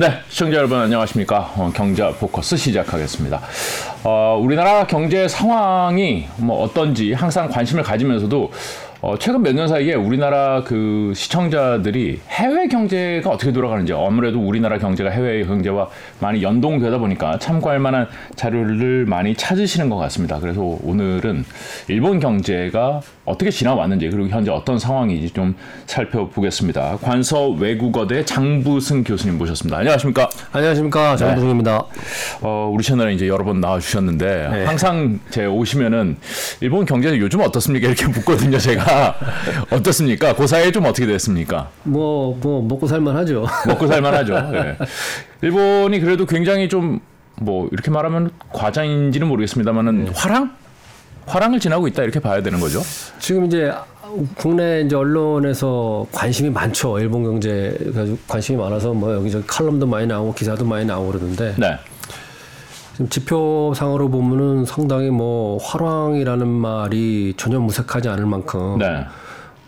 [0.00, 1.54] 네, 시청자 여러분 안녕하십니까?
[1.56, 3.40] 어, 경제 포커스 시작하겠습니다.
[4.04, 8.48] 어, 우리나라 경제 상황이 뭐 어떤지 항상 관심을 가지면서도
[9.00, 15.10] 어, 최근 몇 년 사이에 우리나라 그 시청자들이 해외 경제가 어떻게 돌아가는지 아무래도 우리나라 경제가
[15.10, 15.88] 해외 경제와
[16.18, 20.40] 많이 연동되다 보니까 참고할 만한 자료를 많이 찾으시는 것 같습니다.
[20.40, 21.44] 그래서 오늘은
[21.86, 25.54] 일본 경제가 어떻게 지나왔는지 그리고 현재 어떤 상황인지 좀
[25.86, 26.98] 살펴보겠습니다.
[27.00, 29.78] 관서 외국어대 장부승 교수님 모셨습니다.
[29.78, 30.28] 안녕하십니까?
[30.50, 31.84] 안녕하십니까 장부승입니다.
[32.40, 34.64] 어, 우리 채널에 이제 여러 번 나와주셨는데 네.
[34.64, 36.16] 항상 제 오시면은
[36.60, 37.86] 일본 경제는 요즘 어떻습니까?
[37.86, 38.58] 이렇게 묻거든요.
[38.58, 38.87] 제가
[39.70, 40.34] 어떻습니까?
[40.34, 41.70] 그 사이에 좀 어떻게 됐습니까?
[41.84, 43.46] 뭐, 뭐, 먹고 살만하죠.
[43.66, 44.34] 먹고 살만하죠.
[44.54, 44.76] 예.
[45.42, 47.00] 일본이 그래도 굉장히 좀
[47.40, 50.10] 뭐 이렇게 말하면 과장인지는 모르겠습니다만은 네.
[50.14, 50.56] 화랑
[51.26, 52.80] 화랑을 지나고 있다 이렇게 봐야 되는 거죠.
[53.18, 53.72] 지금 이제
[54.36, 56.98] 국내 이제 언론에서 관심이 많죠.
[56.98, 57.76] 일본 경제
[58.26, 61.78] 관심이 많아서 뭐 여기저기 칼럼도 많이 나오고 기사도 많이 나오고 그러는데 네.
[62.98, 69.06] 지금 지표상으로 보면은 상당히 뭐 화랑이라는 말이 전혀 무색하지 않을 만큼 네.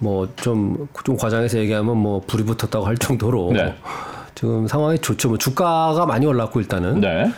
[0.01, 3.73] 뭐좀좀 과장해서 얘기하면 뭐 불이 붙었다고 할 정도로 네.
[4.35, 5.29] 지금 상황이 좋죠.
[5.29, 7.31] 뭐 주가가 많이 올랐고 일단은 네.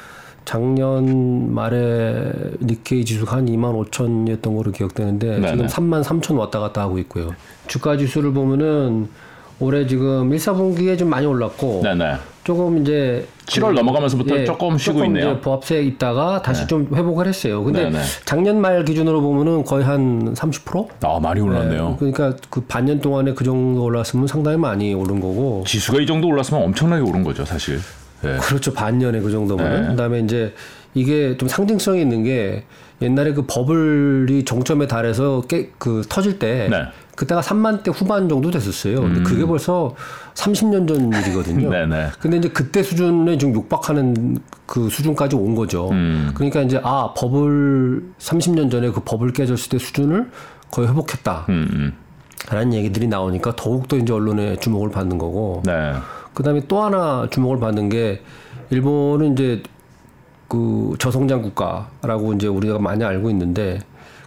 [0.47, 2.33] 작년 말에
[2.63, 5.49] 니케이 지수가 한 2만 5천이었던 거로 기억되는데 네네.
[5.51, 7.35] 지금 3만 3천 왔다 갔다 하고 있고요.
[7.67, 9.11] 주가 지수를 보면은
[9.63, 11.95] 올해 지금 1, 4분기에 좀 많이 올랐고 네.
[11.95, 12.17] 네.
[12.43, 15.39] 조금 이제 7월 넘어가면서부터 예, 조금 쉬고 조금 있네요.
[15.41, 17.63] 보합세에 있다가 다시 좀 회복을 했어요.
[17.63, 18.01] 근데 네네.
[18.25, 20.89] 작년 말 기준으로 보면은 거의 한 30%?
[21.03, 21.97] 아 많이 올랐네요.
[22.01, 26.65] 그러니까 그 반년 동안에 그 정도 올랐으면 상당히 많이 오른 거고 지수가 이 정도 올랐으면
[26.65, 27.79] 엄청나게 오른 거죠, 사실.
[28.23, 28.37] 네.
[28.39, 28.73] 그렇죠.
[28.73, 29.83] 반년에 그 정도면.
[29.83, 29.89] 네.
[29.91, 30.53] 그다음에 이제
[30.95, 32.65] 이게 좀 상징성이 있는 게
[33.03, 36.85] 옛날에 그 버블이 정점에 달해서 깨, 그 터질 때 네.
[37.17, 39.01] 그때가 3만 대 후반 정도 됐었어요.
[39.03, 39.95] 근데 그게 벌써
[40.35, 41.69] 30년 전 일이거든요.
[41.69, 41.71] 음.
[41.89, 42.09] 네네.
[42.21, 45.91] 근데 이제 그때 수준에 지금 육박하는 그 수준까지 온 거죠.
[45.91, 46.31] 음.
[46.35, 50.31] 그러니까 이제 아 버블 30년 전에 그 버블 깨졌을 때 수준을
[50.71, 51.47] 거의 회복했다.
[51.51, 51.93] 음, 음.
[52.51, 55.63] 라는 얘기들이 나오니까 더욱더 이제 언론의 주목을 받는 거고.
[55.65, 55.93] 네.
[56.35, 58.23] 그다음에 또 하나 주목을 받는 게
[58.71, 59.63] 일본은 이제
[60.53, 63.79] 그 저성장 국가라고 이제 우리가 많이 알고 있는데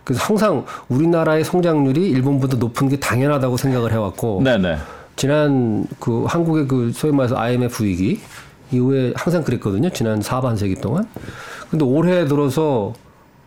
[0.04, 4.78] 그래서 항상 우리나라의 성장률이 일본보다 높은 게 당연하다고 생각을 해왔고 네네.
[5.18, 8.22] 지난 그 한국의 그 소위 말해서 IMF 위기
[8.72, 9.92] 이후에 항상 그랬거든요.
[9.92, 11.08] 지난 사반세기 동안.
[11.70, 12.96] 근데 올해 들어서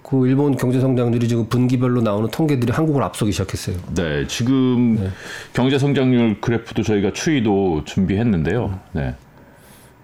[0.04, 3.76] 그 일본 경제 성장률이 지금 분기별로 나오는 통계들이 한국을 앞서기 시작했어요.
[3.96, 5.10] 네, 지금
[5.52, 8.78] 경제 성장률 그래프도 저희가 추이도 준비했는데요.
[8.92, 9.16] 네.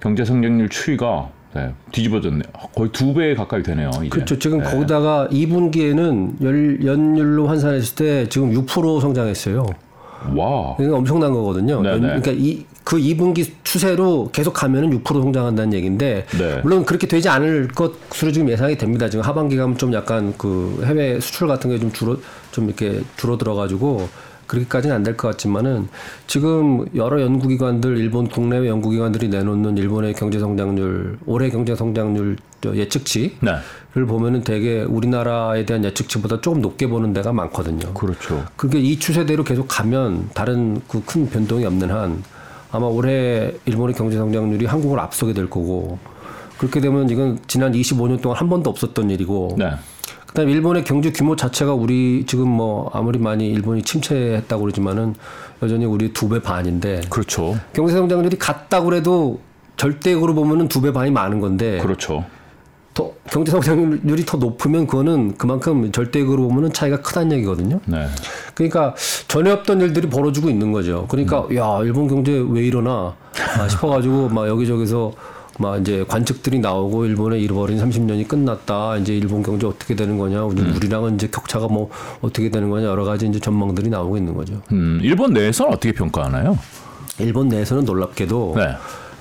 [0.01, 2.43] 경제 성장률 추이가 네, 뒤집어졌네요.
[2.75, 3.91] 거의 두 배 가까이 되네요.
[4.01, 4.09] 이제.
[4.09, 4.39] 그렇죠.
[4.39, 9.65] 지금 거기다가 2분기에는 열, 연율로 환산했을 때 지금 6% 성장했어요.
[10.37, 10.77] 와.
[10.81, 11.83] 이게 엄청난 거거든요.
[11.83, 11.93] 네네.
[11.95, 16.61] 연- 그러니까 이, 그 2분기 추세로 계속 가면은 6% 성장한다는 얘기인데 네.
[16.63, 19.09] 물론 그렇게 되지 않을 것으로 지금 예상이 됩니다.
[19.09, 22.17] 지금 하반기 가면 좀 약간 그 해외 수출 같은 게 좀 줄어
[22.53, 24.09] 좀 이렇게 줄어들어 가지고
[24.47, 25.89] 그렇게까지는 안 될 것 같지만은
[26.27, 33.37] 지금 여러 연구기관들 일본 국내외 연구기관들이 내놓는 일본의 경제 성장률 올해 경제 성장률 저 예측치
[33.41, 33.53] 네.
[33.95, 37.95] 를 보면은 되게 우리나라에 대한 예측치보다 조금 높게 보는 데가 많거든요.
[37.95, 38.45] 그렇죠.
[38.57, 42.23] 그게 이 추세대로 계속 가면 다른 그 큰 변동이 없는 한
[42.73, 45.99] 아마 올해 일본의 경제 성장률이 한국을 앞서게 될 거고
[46.59, 49.71] 그렇게 되면 이건 지난 25년 동안 한 번도 없었던 일이고 네.
[50.35, 55.15] 그다음에 일본의 경제 규모 자체가 우리 지금 뭐 아무리 많이 일본이 침체했다고 그러지만은
[55.63, 57.57] 여전히 우리 두 배 반인데 그렇죠.
[57.73, 59.39] 경제 성장률이 같다고 그래도
[59.77, 62.25] 절대적으로 보면은 두 배 반이 많은 건데 그렇죠.
[62.95, 67.79] 더 경제 성장률이 더 높으면 그거는 그만큼 절대적으로 보면은 차이가 크다는 얘기거든요.
[67.87, 68.07] 네.
[68.57, 68.95] 그러니까
[69.29, 71.07] 전에 없던 일들이 벌어지고 있는 거죠.
[71.09, 71.57] 그러니까 음.
[71.57, 73.15] 야 일본 경제 왜 이러나
[73.57, 75.13] 아, 싶어가지고 막 여기저기서
[75.59, 78.97] 막 이제 관측들이 나오고 일본의 잃어버린 30년이 끝났다.
[78.97, 80.43] 이제 일본 경제 어떻게 되는 거냐.
[80.45, 80.75] 우리- 음.
[80.77, 84.61] 우리랑은 이제 격차가 뭐 어떻게 되는 거냐 여러 가지 이제 전망들이 나오고 있는 거죠.
[84.73, 86.59] 음, 일본 내에서는 어떻게 평가하나요?
[87.21, 88.75] 일본 내에서는 놀랍게도 네.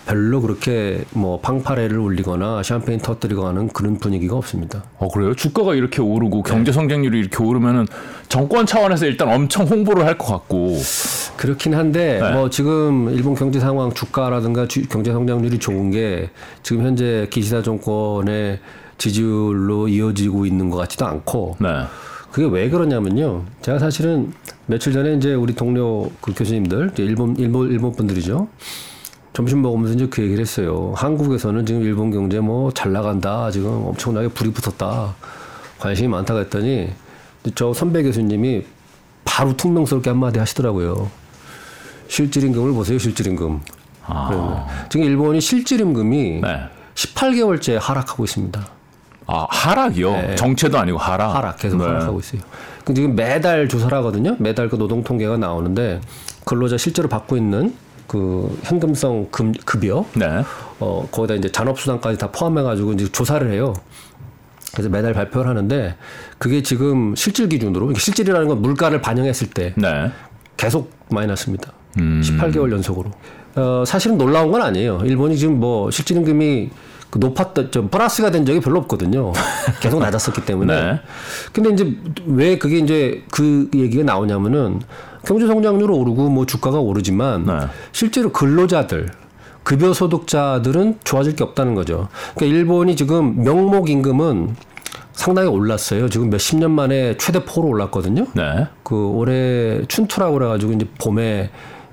[0.05, 4.83] 별로 그렇게 뭐 팡파레를 울리거나 샴페인 터뜨리거나 하는 그런 분위기가 없습니다.
[4.97, 5.33] 어 그래요?
[5.33, 7.87] 주가가 이렇게 오르고 경제 성장률이 이렇게 오르면은
[8.27, 10.77] 정권 차원에서 일단 엄청 홍보를 할 것 같고.
[11.37, 12.31] 그렇긴 한데 네.
[12.33, 16.29] 뭐 지금 일본 경제 상황 주가라든가 주- 경제 성장률이 좋은 게
[16.63, 18.59] 지금 현재 기시다 정권의
[18.97, 21.67] 지지율로 이어지고 있는 것 같지도 않고 네.
[22.31, 23.43] 그게 왜 그러냐면요.
[23.61, 24.33] 제가 사실은
[24.65, 28.47] 며칠 전에 이제 우리 동료 그 교수님들 일본 일본 일본 분들이죠.
[29.33, 30.93] 점심 먹으면서 이제 그 얘기를 했어요.
[30.95, 33.49] 한국에서는 지금 일본 경제 뭐 잘 나간다.
[33.51, 35.15] 지금 엄청나게 불이 붙었다.
[35.79, 36.89] 관심이 많다고 했더니
[37.55, 38.63] 저 선배 교수님이
[39.25, 41.09] 바로 퉁명스럽게 한마디 하시더라고요.
[42.07, 43.59] 실질임금을 보세요, 실질임금.
[44.05, 44.67] 아.
[44.89, 46.59] 지금 일본이 실질 임금이 네.
[46.93, 48.67] 18개월째 하락하고 있습니다.
[49.25, 50.11] 아 하락이요?
[50.11, 50.35] 네.
[50.35, 51.33] 정체도 아니고 하락.
[51.35, 51.85] 하락 계속 네.
[51.85, 52.41] 하락하고 있어요.
[52.85, 54.35] 그 지금 매달 조사를 하거든요.
[54.39, 56.01] 매달 그 노동 통계가 나오는데
[56.45, 57.73] 근로자 실제로 받고 있는
[58.07, 60.43] 그 현금성 금, 급여 네.
[60.79, 63.73] 어 거기다 이제 잔업수당까지 다 포함해가지고 이제 조사를 해요.
[64.73, 65.95] 그래서 매달 발표를 하는데
[66.37, 70.11] 그게 지금 실질 기준으로 이게 실질이라는 건 물가를 반영했을 때 네.
[70.57, 71.71] 계속 마이너스입니다.
[71.99, 72.21] 음.
[72.23, 73.11] 18개월 연속으로.
[73.55, 75.01] 어, 사실은 놀라운 건 아니에요.
[75.05, 76.71] 일본이 지금 뭐 실질임금이
[77.11, 79.33] 그 높았던 좀 플러스가 된 적이 별로 없거든요.
[79.79, 80.81] 계속 낮았었기 때문에.
[80.81, 80.99] 네.
[81.51, 81.95] 근데 이제
[82.25, 84.81] 왜 그게 이제 그 얘기가 나오냐면은
[85.25, 87.53] 경제 성장률은 오르고 뭐 주가가 오르지만 네.
[87.91, 89.09] 실제로 근로자들
[89.63, 92.09] 급여 소득자들은 좋아질 게 없다는 거죠.
[92.35, 94.55] 그러니까 일본이 지금 명목 임금은
[95.13, 96.09] 상당히 올랐어요.
[96.09, 98.25] 지금 몇 십 년 만에 최대폭으로 올랐거든요.
[98.33, 98.67] 네.
[98.83, 101.49] 그 올해 춘투라고 그래가지고 이제 봄에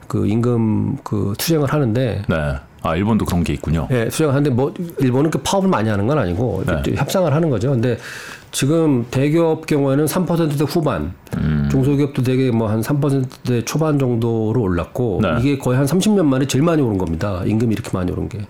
[0.08, 2.54] 그 임금 그 투쟁을 하는데 네.
[2.82, 3.86] 아 일본도 그런 게 있군요.
[3.92, 6.94] 예, 투쟁을 하는데 뭐 일본은 그 파업을 많이 하는 건 아니고 네.
[6.96, 7.70] 협상을 하는 거죠.
[7.70, 7.98] 근데
[8.52, 11.68] 지금 대기업 경우에는 3%대 후반, 음.
[11.70, 15.36] 중소기업도 되게 뭐 한 3%대 초반 정도로 올랐고 네.
[15.40, 17.42] 이게 거의 한 30년 만에 제일 많이 오른 겁니다.
[17.44, 18.40] 임금이 이렇게 많이 오른 게.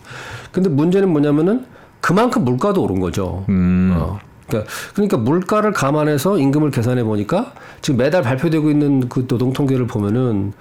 [0.52, 1.64] 근데 문제는 뭐냐면은
[2.00, 3.44] 그만큼 물가도 오른 거죠.
[3.50, 3.94] 음.
[3.94, 4.18] 어.
[4.46, 7.52] 그러니까, 그러니까 물가를 감안해서 임금을 계산해 보니까
[7.82, 10.52] 지금 매달 발표되고 있는 그 노동 통계를 보면은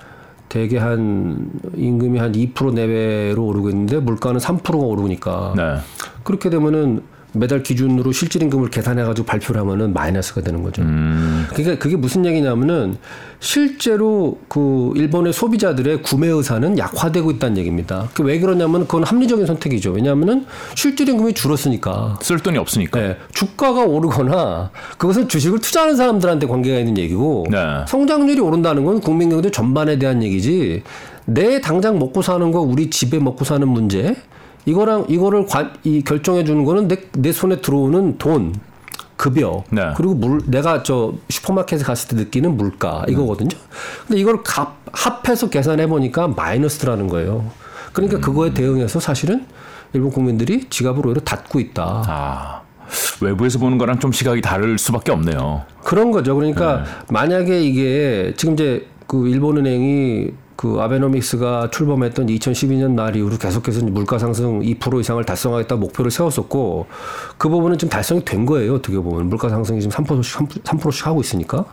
[0.48, 5.78] 대개 한 임금이 한 2% 내외로 오르고 있는데 물가는 3%가 오르니까 네.
[6.24, 7.02] 그렇게 되면은
[7.34, 10.82] 매달 기준으로 실질 임금을 계산해 가지고 발표를 하면은 마이너스가 되는 거죠.
[10.82, 11.46] 음.
[11.54, 12.98] 그러니까 그게 무슨 얘기냐면은
[13.40, 18.10] 실제로 그 일본의 소비자들의 구매 의사는 약화되고 있다는 얘기입니다.
[18.14, 19.92] 그 왜 그러냐면 그건 합리적인 선택이죠.
[19.92, 20.46] 왜냐하면은
[20.76, 22.20] 실질 임금이 줄었으니까.
[22.22, 23.00] 쓸 돈이 없으니까.
[23.00, 27.58] 네, 주가가 오르거나 그것은 주식을 투자하는 사람들한테 관계가 있는 얘기고 네.
[27.88, 30.84] 성장률이 오른다는 건 국민 경제 전반에 대한 얘기지
[31.26, 34.16] 내 당장 먹고 사는 거 우리 집에 먹고 사는 문제
[34.70, 38.54] 이거랑 이거를 관, 이 결정해 주는 거는 내, 내 손에 들어오는 돈
[39.18, 39.82] 급여 네.
[39.98, 43.50] 그리고 물 내가 저 슈퍼마켓에 갔을 때 느끼는 물가 이거거든요.
[44.08, 47.52] 근데 이걸 값, 합해서 계산해 보니까 마이너스라는 거예요.
[47.92, 49.46] 그러니까 그거에 대응해서 사실은
[49.94, 52.04] 일본 국민들이 지갑을 오히려 닫고 있다.
[52.08, 52.62] 아
[53.22, 55.64] 외부에서 보는 거랑 좀 시각이 다를 수밖에 없네요.
[55.84, 56.36] 그런 거죠.
[56.36, 64.20] 그러니까 만약에 이게 지금 이제 그 일본은행이 그 아베노믹스가 출범했던 2012년 말 이후로 계속해서 물가
[64.20, 66.86] 상승 2% 이상을 달성하겠다 목표를 세웠었고
[67.38, 68.74] 그 부분은 지금 달성이 된 거예요.
[68.74, 71.64] 어떻게 보면 물가 상승이 지금 3%씩 3%씩 하고 있으니까.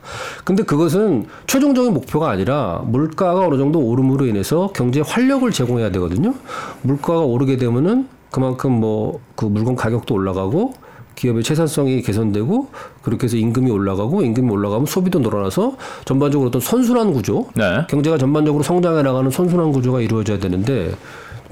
[0.45, 6.35] 근데 그것은 최종적인 목표가 아니라 물가가 어느 정도 오름으로 인해서 경제에 활력을 제공해야 되거든요.
[6.83, 10.73] 물가가 오르게 되면은 그만큼 뭐 그 물건 가격도 올라가고
[11.17, 12.69] 기업의 채산성이 개선되고
[13.03, 17.87] 그렇게 해서 임금이 올라가고 임금이 올라가면 소비도 늘어나서 전반적으로 어떤 선순환 구조, 네.
[17.89, 20.95] 경제가 전반적으로 성장해 나가는 선순환 구조가 이루어져야 되는데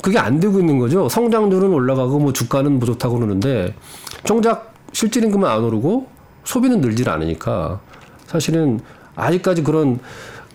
[0.03, 1.09] 그게 안 되고 있는 거죠.
[1.09, 3.75] 성장률은 올라가고 뭐 주가는 뭐 좋다고 그러는데
[4.25, 6.09] 정작 실질 임금은 안 오르고
[6.45, 7.81] 소비는 늘질 않으니까
[8.27, 8.81] 사실은
[9.17, 9.99] 아직까지 그런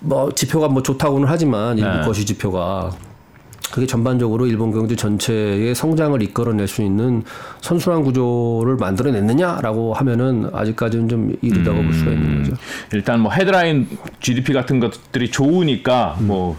[0.02, 2.02] 뭐 지표가 뭐 좋다고는 하지만 일부 네.
[2.06, 2.92] 거시 지표가
[3.72, 7.24] 그게 전반적으로 일본 경제 전체의 성장을 이끌어낼 수 있는
[7.62, 12.56] 선순환 구조를 만들어냈느냐라고 하면은 아직까지는 좀 이르다고 볼 수가 있는 거죠.
[12.94, 13.88] 일단 뭐 헤드라인
[14.22, 16.58] GDP 같은 것들이 좋으니까 뭐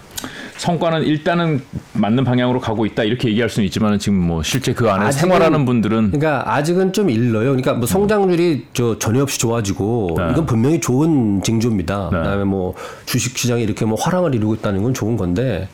[0.58, 1.62] 성과는 일단은
[1.94, 5.64] 맞는 방향으로 가고 있다 이렇게 얘기할 수는 있지만 지금 뭐 실제 그 안에 아직은- 생활하는
[5.64, 7.46] 분들은 그러니까 아직은 좀 일러요.
[7.46, 10.28] 그러니까 뭐 성장률이 저 전혀 없이 좋아지고 네.
[10.32, 12.10] 이건 분명히 좋은 징조입니다.
[12.10, 12.74] 그다음에 뭐
[13.06, 15.68] 주식 시장이 이렇게 뭐 화랑을 이루고 있다는 건 좋은 건데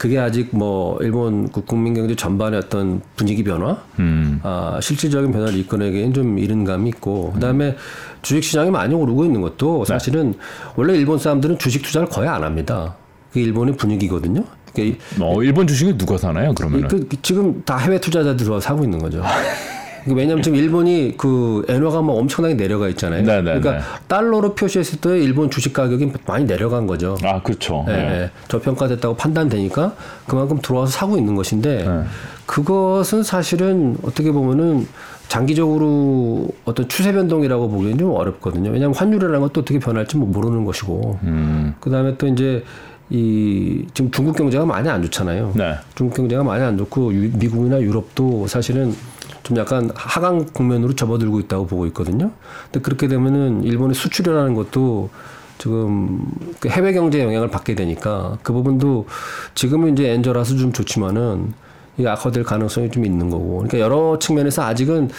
[0.00, 4.40] 그게 아직 뭐 일본 그 국민 경제 전반의 어떤 분위기 변화, 음.
[4.42, 7.76] 아, 실질적인 변화를 이끌어내기엔 좀 이른 감이 있고 그다음에
[8.22, 10.32] 주식 시장이 많이 오르고 있는 것도 사실은
[10.74, 12.96] 원래 일본 사람들은 주식 투자를 거의 안 합니다.
[13.28, 14.42] 그게 일본의 분위기거든요.
[14.72, 16.54] 그러니까 이- 어, 일본 주식이 누가 사나요?
[16.54, 19.22] 그러면은 그, 그 지금 다 해외 투자자들 들어와 사고 있는 거죠.
[20.04, 23.22] 그 왜냐하면 지금 일본이 그 엔화가 막 엄청나게 내려가 있잖아요.
[23.22, 23.78] 네, 네, 그러니까 네.
[24.08, 27.16] 달러로 표시했을 때 일본 주식 가격이 많이 내려간 거죠.
[27.22, 27.84] 아 그렇죠.
[27.88, 27.98] 예, 예.
[28.22, 28.30] 예.
[28.48, 29.94] 저평가됐다고 판단되니까
[30.26, 32.02] 그만큼 들어와서 사고 있는 것인데 네.
[32.46, 34.86] 그것은 사실은 어떻게 보면은
[35.28, 38.70] 장기적으로 어떤 추세 변동이라고 보기에는 좀 어렵거든요.
[38.70, 41.74] 왜냐하면 환율이라는 것도 어떻게 변할지 뭐 모르는 것이고 음.
[41.80, 42.64] 그 다음에 또 이제
[43.10, 45.52] 이 지금 중국 경제가 많이 안 좋잖아요.
[45.56, 45.74] 네.
[45.94, 48.94] 중국 경제가 많이 안 좋고 유- 미국이나 유럽도 사실은
[49.42, 52.30] 좀 약간 하강 국면으로 접어들고 있다고 보고 있거든요.
[52.64, 55.10] 근데 그렇게 되면은 일본의 수출이라는 것도
[55.58, 56.24] 지금
[56.58, 59.06] 그 해외 경제에 영향을 받게 되니까 그 부분도
[59.54, 61.52] 지금은 이제 엔저라서 좀 좋지만은
[61.98, 63.56] 이 악화될 가능성이 좀 있는 거고.
[63.56, 65.10] 그러니까 여러 측면에서 아직은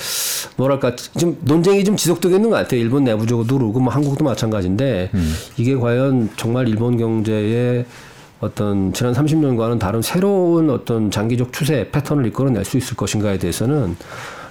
[0.55, 2.79] 뭐랄까 좀 논쟁이 좀 지속되고 있는 것 같아요.
[2.79, 5.11] 일본 내부적으로도 그러고 뭐 한국도 마찬가지인데
[5.57, 7.85] 이게 과연 정말 일본 경제에
[8.41, 13.95] 어떤 지난 30년과는 다른 새로운 어떤 장기적 추세 패턴을 이끌어낼 수 있을 것인가에 대해서는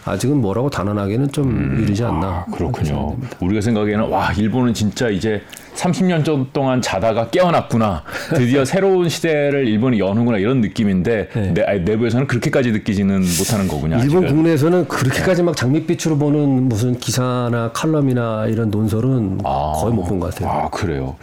[0.07, 2.27] 아직은 뭐라고 단언하기는 좀 이르지 않나.
[2.27, 3.17] 아, 그렇군요.
[3.41, 5.43] 우리가 생각에는 와 일본은 진짜 이제
[5.75, 8.03] 30년 전 동안 자다가 깨어났구나.
[8.35, 13.97] 드디어 새로운 시대를 일본이 여는구나 이런 느낌인데 내, 아니, 내부에서는 그렇게까지 느끼지는 못하는 거군요.
[13.99, 14.29] 일본 아직은.
[14.37, 20.49] 국내에서는 그렇게까지 막 장밋빛으로 보는 무슨 기사나 칼럼이나 이런 논설은 거의 못 본 것 같아요.
[20.51, 21.17] 아 그래요.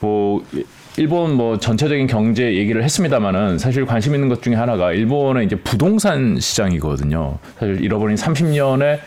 [0.00, 0.42] 뭐
[0.98, 6.38] 일본 뭐 전체적인 경제 얘기를 했습니다마는 사실 관심 있는 것 중에 하나가 일본의 이제 부동산
[6.38, 7.38] 시장이거든요.
[7.58, 8.98] 사실 잃어버린 30년의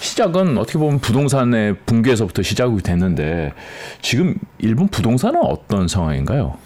[0.00, 3.54] 시작은 어떻게 보면 부동산의 붕괴에서부터 시작이 됐는데
[4.02, 6.58] 지금 일본 부동산은 어떤 상황인가요?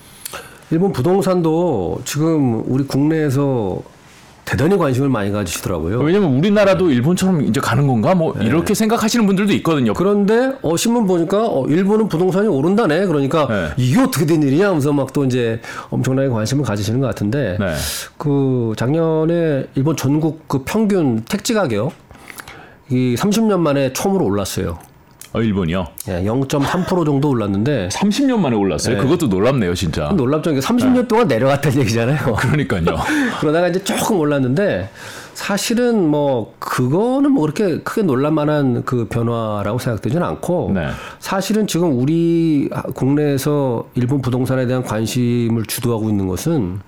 [0.73, 3.81] 일본 부동산도 지금 우리 국내에서
[4.45, 6.01] 대단히 관심을 많이 가지시더라고요.
[6.01, 9.95] 왜냐면 우리나라도 일본처럼 이제 가는 건가 뭐 이렇게 생각하시는 분들도 있거든요.
[9.95, 13.07] 그런데 어 신문 보니까 어 일본은 부동산이 오른다네.
[13.07, 13.69] 그러니까 네.
[13.79, 15.61] 이게 어떻게 된 일이냐 하면서 막 또 이제
[15.91, 17.75] 엄청나게 관심을 가지시는 것 같은데 네.
[18.19, 21.93] 그 작년에 일본 전국 그 평균 택지 가격
[22.91, 24.79] 이 30년 만에 처음으로 올랐어요.
[25.35, 25.89] 어, 일본이요.
[26.09, 28.99] 예, 0.3% 정도 올랐는데 30년 만에 올랐어요.
[28.99, 30.11] 그것도 놀랍네요, 진짜.
[30.11, 30.53] 놀랍죠.
[30.53, 32.35] 이게 30년 동안 내려갔다는 얘기잖아요.
[32.39, 32.85] 그러니까요.
[33.41, 34.89] 그러다가 이제 조금 올랐는데
[35.35, 40.87] 사실은 뭐 그거는 뭐 그렇게 크게 놀랄만한 그 변화라고 생각되지는 않고 네.
[41.19, 46.79] 사실은 지금 우리 국내에서 일본 부동산에 대한 관심을 주도하고 있는 것은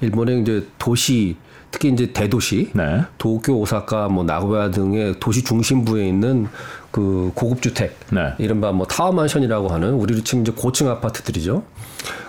[0.00, 1.36] 일본의 이제 도시
[1.70, 3.02] 특히 이제 대도시 네.
[3.18, 6.48] 도쿄, 오사카, 뭐 나고야 등의 도시 중심부에 있는
[6.90, 8.34] 그 고급 주택, 네.
[8.38, 11.62] 이른바 뭐 타워 만션이라고 하는 우리로 치면 이제 고층 아파트들이죠.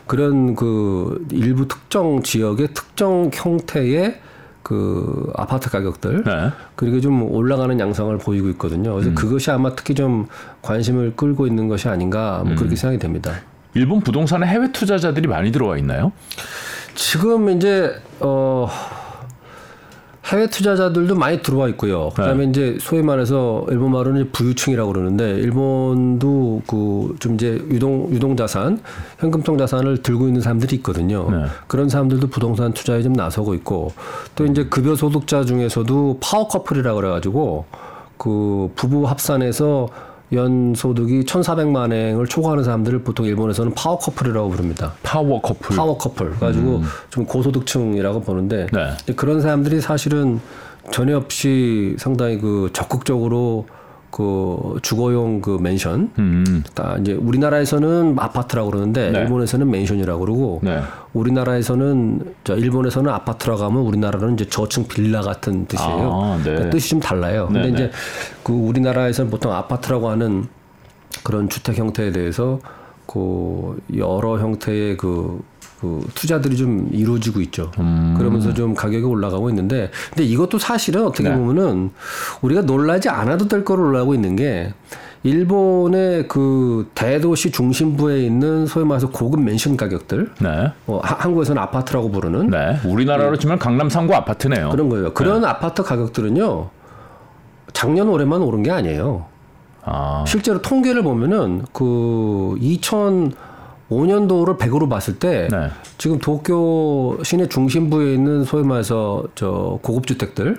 [0.07, 4.19] 그런 그 일부 특정 지역의 특정 형태의
[4.63, 6.49] 그 아파트 가격들 네.
[6.75, 8.93] 그리고 좀 올라가는 양상을 보이고 있거든요.
[8.93, 10.27] 그래서 그것이 아마 특히 좀
[10.61, 13.33] 관심을 끌고 있는 것이 아닌가 뭐 그렇게 생각이 됩니다.
[13.73, 16.11] 일본 부동산에 해외 투자자들이 많이 들어와 있나요?
[16.93, 18.67] 지금 이제 어
[20.25, 22.09] 해외 투자자들도 많이 들어와 있고요.
[22.09, 28.79] 그다음에 이제 소위 말해서 일본 말로는 부유층이라고 그러는데 일본도 그 좀 이제 유동 유동 자산,
[29.19, 31.29] 현금성 자산을 들고 있는 사람들이 있거든요.
[31.29, 31.45] 네.
[31.67, 33.91] 그런 사람들도 부동산 투자에 좀 나서고 있고
[34.35, 37.65] 또 이제 급여 소득자 중에서도 power couple이라고 그래 가지고
[38.17, 39.89] 그 부부 합산해서
[40.33, 44.93] 연 소득이 1,400만 엔을 초과하는 사람들을 보통 일본에서는 power couple이라고 부릅니다.
[45.03, 45.75] power couple.
[45.75, 49.13] power couple 가지고 좀 고소득층이라고 보는데 네.
[49.15, 50.39] 그런 사람들이 사실은
[50.91, 53.65] 전혀 없이 상당히 그 적극적으로
[54.11, 56.63] 그 주거용 그 맨션 음.
[56.75, 59.19] 다 이제 우리나라에서는 아파트라고 그러는데 네.
[59.19, 60.81] 일본에서는 맨션이라고 그러고 네.
[61.13, 66.11] 우리나라에서는 저 일본에서는 아파트라고 하면 우리나라는 이제 저층 빌라 같은 뜻이에요.
[66.11, 66.43] 아, 네.
[66.43, 67.47] 그러니까 뜻이 좀 달라요.
[67.47, 67.73] 근데 네, 네.
[67.73, 67.91] 이제
[68.43, 70.47] 그 우리나라에서는 보통 아파트라고 하는
[71.23, 72.59] 그런 주택 형태에 대해서
[73.05, 75.41] 그 여러 형태의 그,
[75.81, 77.71] 그 투자들이 좀 이루어지고 있죠.
[77.79, 78.13] 음.
[78.17, 81.35] 그러면서 좀 가격이 올라가고 있는데, 근데 이것도 사실은 어떻게 네.
[81.35, 81.89] 보면은
[82.43, 84.73] 우리가 놀라지 않아도 될 거로 올라가고 있는 게
[85.23, 90.71] 일본의 그 대도시 중심부에 있는 소위 말해서 고급 맨션 가격들, 네.
[90.85, 92.79] 어, 하- 한국에서는 아파트라고 부르는 네.
[92.85, 94.69] 우리나라로 치면 강남 3구 아파트네요.
[94.69, 95.13] 그런 거예요.
[95.13, 96.69] 그런 아파트 가격들은요,
[97.73, 99.25] 작년 올해만 오른 게 아니에요.
[99.83, 100.23] 아.
[100.27, 102.55] 실제로 통계를 보면은 그
[103.91, 105.69] 2005년도를 100으로 봤을 때 네.
[105.97, 110.57] 지금 도쿄 시내 중심부에 있는 소위 말해서 저 고급 주택들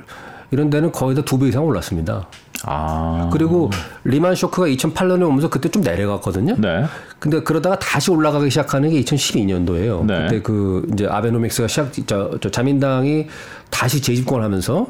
[0.50, 2.28] 이런 데는 거의 다 두 배 이상 올랐습니다.
[2.64, 3.28] 아.
[3.32, 3.70] 그리고
[4.04, 6.54] 리만 쇼크가 2008년에 오면서 그때 좀 내려갔거든요.
[6.58, 6.84] 네.
[7.18, 10.04] 근데 그러다가 다시 올라가기 시작하는 게 2012년도예요.
[10.06, 10.22] 네.
[10.22, 13.26] 그때 그 이제 아베노믹스가 시작 저, 저 자민당이
[13.70, 14.86] 다시 재집권하면서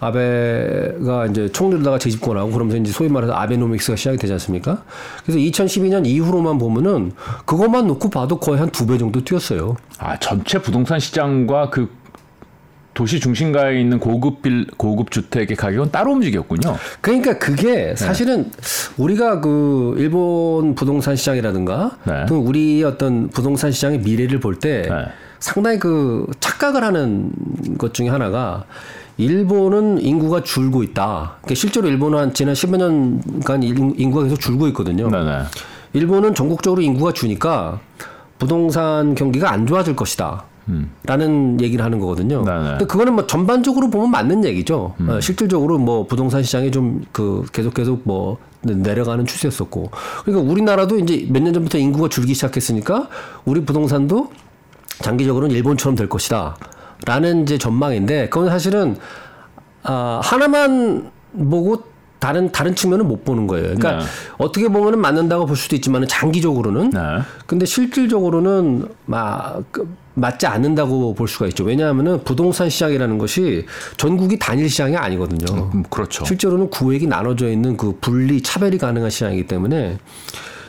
[0.00, 4.82] 아베가 이제 총리로다가 재집권하고 그러면서 이제 소위 말해서 아베노믹스가 시작이 되지 않습니까?
[5.24, 7.12] 그래서 2012년 이후로만 보면은
[7.44, 9.76] 그것만 놓고 봐도 거의 한 두 배 정도 뛰었어요.
[9.98, 11.90] 아, 전체 부동산 시장과 그
[12.94, 16.76] 도시 중심가에 있는 고급 빌 고급 주택의 가격은 따로 움직였군요.
[17.00, 17.38] 그러니까 네.
[17.38, 18.50] 그게 사실은
[18.96, 22.26] 우리가 그 일본 부동산 시장이라든가 네.
[22.26, 24.94] 또 우리 어떤 부동산 시장의 미래를 볼때 네.
[25.38, 27.30] 상당히 그 착각을 하는
[27.78, 28.64] 것 중에 하나가
[29.18, 31.36] 일본은 인구가 줄고 있다.
[31.42, 35.08] 그러니까 실제로 일본은 한 지난 10여 년간 인- 인구가 계속 줄고 있거든요.
[35.10, 35.38] 네, 네.
[35.92, 37.80] 일본은 전국적으로 인구가 주니까
[38.38, 40.44] 부동산 경기가 안 좋아질 것이다.
[41.04, 42.40] 라는 얘기를 하는 거거든요.
[42.40, 42.44] 음.
[42.44, 42.58] 네네.
[42.60, 42.64] 음.
[42.78, 44.94] 근데 그거는 뭐 전반적으로 보면 맞는 얘기죠.
[45.00, 49.90] 어, 실질적으로 뭐 부동산 시장이 좀 그 계속 계속 뭐 내려가는 추세였었고.
[50.24, 53.08] 그러니까 우리나라도 이제 몇 년 전부터 인구가 줄기 시작했으니까
[53.44, 54.30] 우리 부동산도
[55.00, 56.56] 장기적으로는 일본처럼 될 것이다.
[57.06, 58.96] 라는 이제 전망인데 그건 사실은
[59.82, 63.74] 아, 하나만 보고 다른 다른 측면은 못 보는 거예요.
[63.74, 64.04] 그러니까 네.
[64.36, 67.00] 어떻게 보면은 맞는다고 볼 수도 있지만 장기적으로는 네.
[67.46, 69.64] 근데 실질적으로는 막
[70.14, 71.64] 맞지 않는다고 볼 수가 있죠.
[71.64, 73.64] 왜냐하면은 부동산 시장이라는 것이
[73.96, 75.70] 전국이 단일 시장이 아니거든요.
[75.74, 76.24] 음, 그렇죠.
[76.26, 79.98] 실제로는 구획이 나눠져 있는 그 분리 차별이 가능한 시장이기 때문에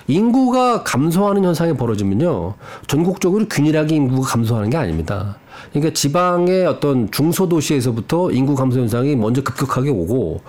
[0.08, 2.56] 인구가 감소하는 현상이 벌어지면요
[2.88, 5.38] 전국적으로 균일하게 인구가 감소하는 게 아닙니다.
[5.70, 10.42] 그러니까 지방의 어떤 중소도시에서부터 인구 감소 현상이 먼저 급격하게 오고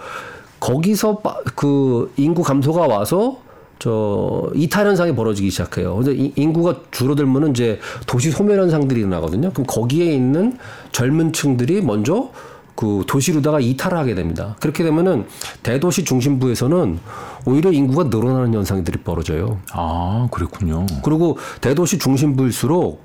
[0.61, 3.38] 거기서 빠- 그 인구 감소가 와서
[3.78, 5.97] 저 이탈 현상이 벌어지기 시작해요.
[5.97, 9.50] 근데 이- 인구가 줄어들면은 이제 도시 소멸 현상들이 일어나거든요.
[9.52, 10.57] 그럼 거기에 있는
[10.92, 12.31] 젊은 층들이 먼저
[12.76, 14.57] 그 도시로다가 이탈을 하게 됩니다.
[14.61, 15.26] 그렇게 되면은
[15.62, 16.99] 대도시 중심부에서는
[17.45, 19.59] 오히려 인구가 늘어나는 현상들이 벌어져요.
[19.73, 20.87] 아, 그랬군요.
[21.04, 23.04] 그리고 대도시 중심부일수록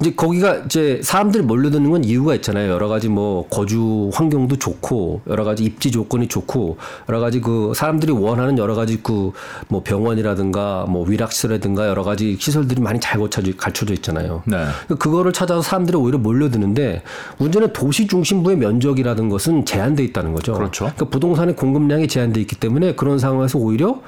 [0.00, 2.70] 이제 거기가 이제 사람들이 몰려드는 건 이유가 있잖아요.
[2.70, 6.76] 여러 가지 뭐 거주 환경도 좋고 여러 가지 입지 조건이 좋고
[7.08, 9.32] 여러 가지 그 사람들이 원하는 여러 가지 그
[9.68, 14.42] 뭐 병원이라든가 뭐 위락시설이라든가 여러 가지 시설들이 많이 잘 갖춰져, 갖춰져 있잖아요.
[14.46, 14.64] 네.
[14.98, 17.02] 그거를 찾아서 사람들이 오히려 몰려드는데
[17.38, 20.54] 문제는 도시 중심부의 면적이라는 것은 제한돼 있다는 거죠.
[20.54, 20.84] 그렇죠.
[20.84, 24.00] 그러니까 부동산의 공급량이 제한돼 있기 때문에 그런 상황에서 오히려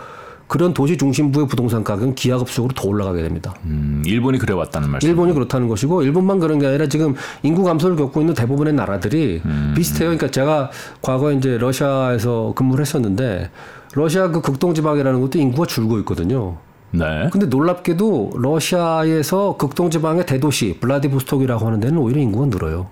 [0.51, 3.55] 그런 도시 중심부의 부동산 가격은 기하급수적으로 더 올라가게 됩니다.
[3.67, 5.09] 음, 일본이 그래 왔다는 말씀.
[5.09, 7.15] 일본이 그렇다는 것이고 일본만 그런 게 아니라 지금
[7.45, 9.43] 인구 감소를 겪고 있는 대부분의 나라들이
[9.77, 10.09] 비슷해요.
[10.09, 13.49] 그러니까 제가 과거에 이제 러시아에서 근무를 했었는데
[13.95, 16.57] 러시아 그 극동 지방이라는 것도 인구가 줄고 있거든요.
[16.91, 17.29] 네.
[17.31, 22.89] 근데 놀랍게도 러시아에서 극동 지방의 대도시 블라디보스톡이라고 하는 데는 오히려 인구가 늘어요.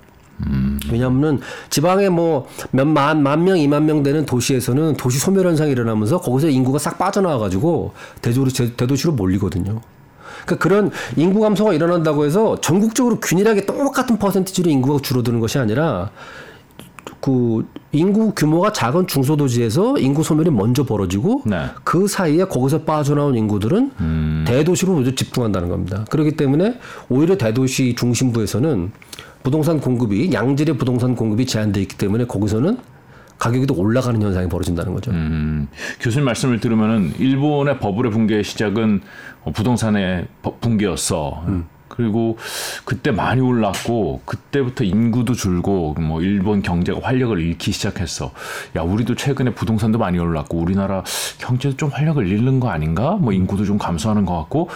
[0.90, 1.40] 왜냐하면은
[1.71, 6.78] 지방에 뭐 몇만 만 명, 이만 명 되는 도시에서는 도시 소멸 현상이 일어나면서 거기서 인구가
[6.78, 7.92] 싹 빠져나와 가지고
[8.23, 9.80] 대도시 대도시로 몰리거든요.
[10.45, 16.11] 그러니까 그런 인구 감소가 일어난다고 해서 전국적으로 균일하게 똑같은 퍼센티지로 인구가 줄어드는 것이 아니라
[17.21, 21.64] 그 인구 규모가 작은 중소도시에서 인구 소멸이 먼저 벌어지고 네.
[21.85, 26.04] 그 사이에 거기서 빠져나온 인구들은 대도시로 모두 집중한다는 겁니다.
[26.11, 26.78] 그렇기 때문에
[27.09, 28.92] 오히려 대도시 중심부에서는
[29.49, 32.76] 부동산 공급이 양질의 부동산 공급이 제한돼 있기 때문에 거기서는
[33.39, 35.11] 가격이 더 올라가는 현상이 벌어진다는 거죠.
[35.13, 35.69] 음,
[36.00, 39.00] 교수님 말씀을 들으면은 일본의 버블의 붕괴의 시작은
[39.45, 41.45] 어, 부동산의 버- 붕괴였어.
[41.89, 42.37] 그리고
[42.84, 48.32] 그때 많이 올랐고 그때부터 인구도 줄고 뭐 일본 경제가 활력을 잃기 시작했어.
[48.76, 51.02] 야 우리도 최근에 부동산도 많이 올랐고 우리나라
[51.39, 53.13] 경제도 좀 활력을 잃는 거 아닌가?
[53.19, 54.69] 뭐 인구도 좀 감소하는 것 같고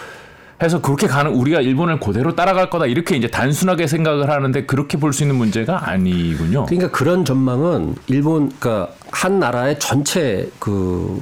[0.61, 5.13] 해서 그렇게 가는 우리가 일본을 그대로 따라갈 거다 이렇게 이제 단순하게 생각을 하는데 그렇게 볼
[5.13, 6.65] 수 있는 문제가 아니군요.
[6.65, 11.19] 그러니까 그런 전망은 일본 그러니까 한 나라의 전체 그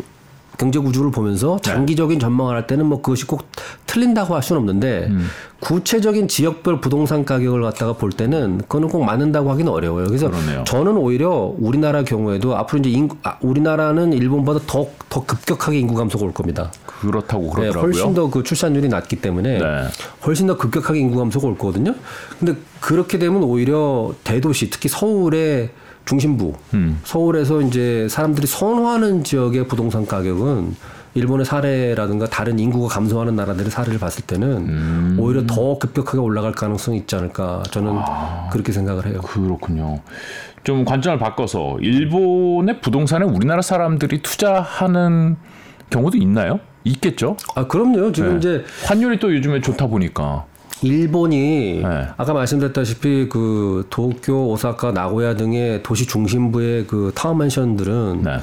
[0.58, 3.44] 경제 구조를 보면서 장기적인 전망을 할 때는 뭐 그것이 꼭
[3.88, 5.10] 틀린다고 할 수는 없는데
[5.60, 10.06] 구체적인 지역별 부동산 가격을 갖다가 볼 때는 그거는 꼭 맞는다고 하기는 어려워요.
[10.08, 10.64] 그래서 그러네요.
[10.66, 16.26] 저는 오히려 우리나라 경우에도 앞으로 이제 인구, 아, 우리나라는 일본보다 더, 더 급격하게 인구 감소가
[16.26, 16.72] 올 겁니다.
[16.86, 17.82] 그렇다고 네, 그러더라고요.
[17.82, 19.84] 훨씬 더 그 출산율이 낮기 때문에 네.
[20.26, 21.96] 훨씬 더 급격하게 인구 감소가 올 거거든요.
[22.40, 25.70] 근데 그렇게 되면 오히려 대도시 특히 서울의
[26.06, 27.00] 중심부 음.
[27.04, 30.76] 서울에서 이제 사람들이 선호하는 지역의 부동산 가격은
[31.14, 35.18] 일본의 사례라든가 다른 인구가 감소하는 나라들의 사례를 봤을 때는 음.
[35.20, 38.50] 오히려 더 급격하게 올라갈 가능성이 있지 않을까 저는 아.
[38.52, 39.20] 그렇게 생각을 해요.
[39.22, 40.00] 그렇군요.
[40.64, 45.36] 좀 관점을 바꿔서 일본의 부동산에 우리나라 사람들이 투자하는
[45.90, 46.60] 경우도 있나요?
[46.84, 47.36] 있겠죠.
[47.56, 48.12] 아 그럼요.
[48.12, 48.38] 지금 네.
[48.38, 50.46] 이제 환율이 또 요즘에 좋다 보니까.
[50.82, 52.08] 일본이 네.
[52.17, 58.38] 아까 말씀드렸다시피 그 도쿄, 오사카, 나고야 등의 도시 중심부의 그 타워 맨션들은 네.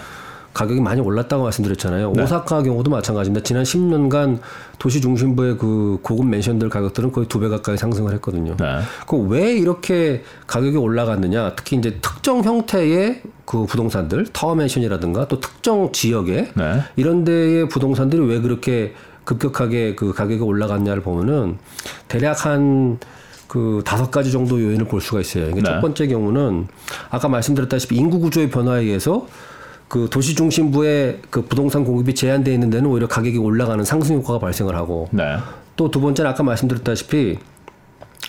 [0.55, 2.15] 가격이 많이 올랐다고 말씀드렸잖아요.
[2.19, 3.45] 오사카 경우도 마찬가지입니다.
[3.45, 4.39] 지난 10년간
[4.79, 8.57] 도시 중심부의 그 고급 맨션들 가격들은 거의 두 배 가까이 상승을 했거든요.
[8.57, 8.79] 네.
[9.07, 11.55] 그왜 이렇게 가격이 올라갔느냐?
[11.55, 16.83] 특히 이제 특정 형태의 그 부동산들, 타워 맨션이라든가 또 특정 지역에 네.
[16.97, 18.95] 이런 데의 부동산들이 왜 그렇게
[19.29, 21.59] 급격하게 그 가격이 올라갔냐를 보면은
[22.09, 22.99] 대략 한
[23.49, 25.47] 그 다섯 가지 정도 요인을 볼 수가 있어요.
[25.47, 25.63] 이게 네.
[25.63, 26.69] 첫 번째 경우는
[27.09, 29.27] 아까 말씀드렸다시피 인구 구조의 변화에 의해서
[29.89, 34.77] 그 도시 중심부의 그 부동산 공급이 제한되어 있는 데는 오히려 가격이 올라가는 상승 효과가 발생을
[34.77, 35.39] 하고 네.
[35.77, 37.39] 또두 번째는 아까 말씀드렸다시피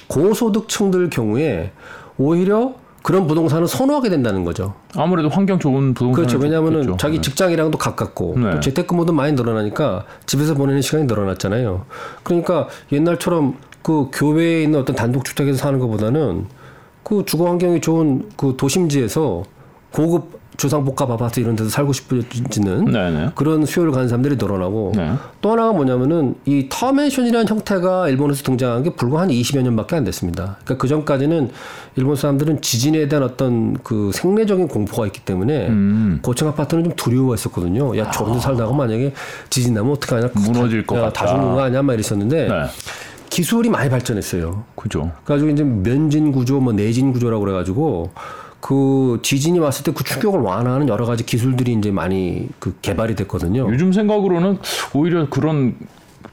[0.07, 1.73] 고소득층들 경우에
[2.17, 4.73] 오히려 그런 부동산을 선호하게 된다는 거죠.
[4.95, 6.37] 아무래도 환경 좋은 부동산 그렇죠.
[6.37, 7.21] 왜냐하면은 자기 네.
[7.21, 8.51] 직장이랑도 가깝고 네.
[8.51, 11.85] 또 재택근무도 많이 늘어나니까 집에서 보내는 시간이 늘어났잖아요.
[12.23, 16.47] 그러니까 옛날처럼 그 교외에 있는 어떤 단독 주택에서 사는 것보다는
[17.03, 19.43] 그 주거 환경이 좋은 그 도심지에서
[19.91, 23.29] 고급 주상복합 아파트 이런 데서 살고 싶어지는 네네.
[23.35, 25.13] 그런 수요를 가는 사람들이 늘어나고 네.
[25.39, 30.57] 또 하나가 뭐냐면은 이 타워맨션이라는 형태가 일본에서 등장한 게 불과 한 20여 년밖에 안 됐습니다.
[30.65, 31.49] 그러니까 그 전까지는
[31.95, 36.19] 일본 사람들은 지진에 대한 어떤 그 생리적인 공포가 있기 때문에 음.
[36.21, 37.97] 고층 아파트는 좀 두려워했었거든요.
[37.97, 39.13] 야, 저런 데 살다가 만약에
[39.49, 40.31] 지진 나면 어떡하냐.
[40.35, 41.25] 무너질 것 야, 같다.
[41.25, 41.81] 다 죽는 거 아니야?
[41.81, 42.65] 막 이랬었는데 네.
[43.29, 44.65] 기술이 많이 발전했어요.
[44.75, 45.11] 그죠.
[45.23, 48.11] 그래가지고 이제 면진 구조, 뭐 내진 구조라고 그래가지고
[48.61, 53.67] 그 지진이 왔을 때 그 충격을 완화하는 여러 가지 기술들이 이제 많이 그 개발이 됐거든요.
[53.71, 54.57] 요즘 생각으로는
[54.93, 55.75] 오히려 그런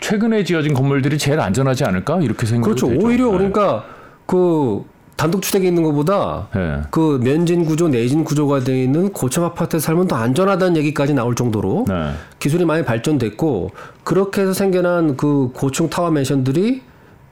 [0.01, 2.89] 최근에 지어진 건물들이 제일 안전하지 않을까 이렇게 생각이 그렇죠.
[2.89, 3.07] 되죠.
[3.07, 3.33] 오히려 네.
[3.39, 3.85] 그러니까
[4.27, 4.85] 그
[5.17, 6.83] 단독 주택에 있는 것보다 네.
[6.91, 11.87] 그 면진 구조, 내진 구조가 되어 있는 고층 아파트에 살면 더 안전하다는 얘기까지 나올 정도로
[11.89, 12.11] 네.
[12.39, 13.71] 기술이 많이 발전됐고
[14.05, 16.83] 그렇게 해서 생겨난 그 고층 타워 맨션들이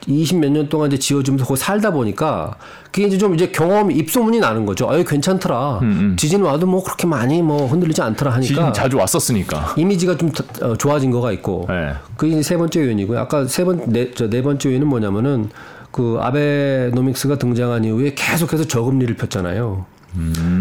[0.07, 2.57] 20 몇 년 동안 이제 지어주면서 거기 살다 보니까
[2.93, 4.89] 그게 이제 좀 이제 경험 입소문이 나는 거죠.
[4.91, 5.81] 아유 괜찮더라.
[6.17, 9.75] 지진 와도 뭐 그렇게 많이 뭐 흔들리지 않더라 하니까 지진 자주 왔었으니까.
[9.77, 11.93] 이미지가 좀 더- 어, 좋아진 거가 있고 네.
[12.17, 13.19] 그게 이제 세 번째 요인이고요.
[13.19, 15.49] 아까 세번네저네 네 번째 요인은 뭐냐면은
[15.91, 19.87] 그 아베노믹스가 등장한 이후에 계속해서 저금리를 폈잖아요.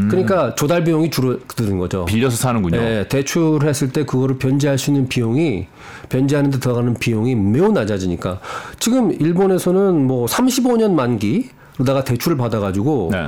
[0.10, 2.06] 그러니까 조달 비용이 줄어드는 거죠.
[2.06, 2.80] 빌려서 사는군요.
[2.80, 5.68] 네, 대출했을 때 그거를 변제할 수 있는 비용이
[6.10, 8.40] 변제하는 데 들어가는 비용이 매우 낮아지니까
[8.80, 13.28] 지금 일본에서는 뭐 35년 만기로다가 대출을 받아가지고 네.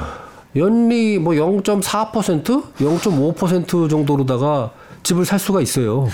[0.55, 4.71] 연리 뭐 0.4% 0.5% 정도로다가
[5.03, 6.07] 집을 살 수가 있어요.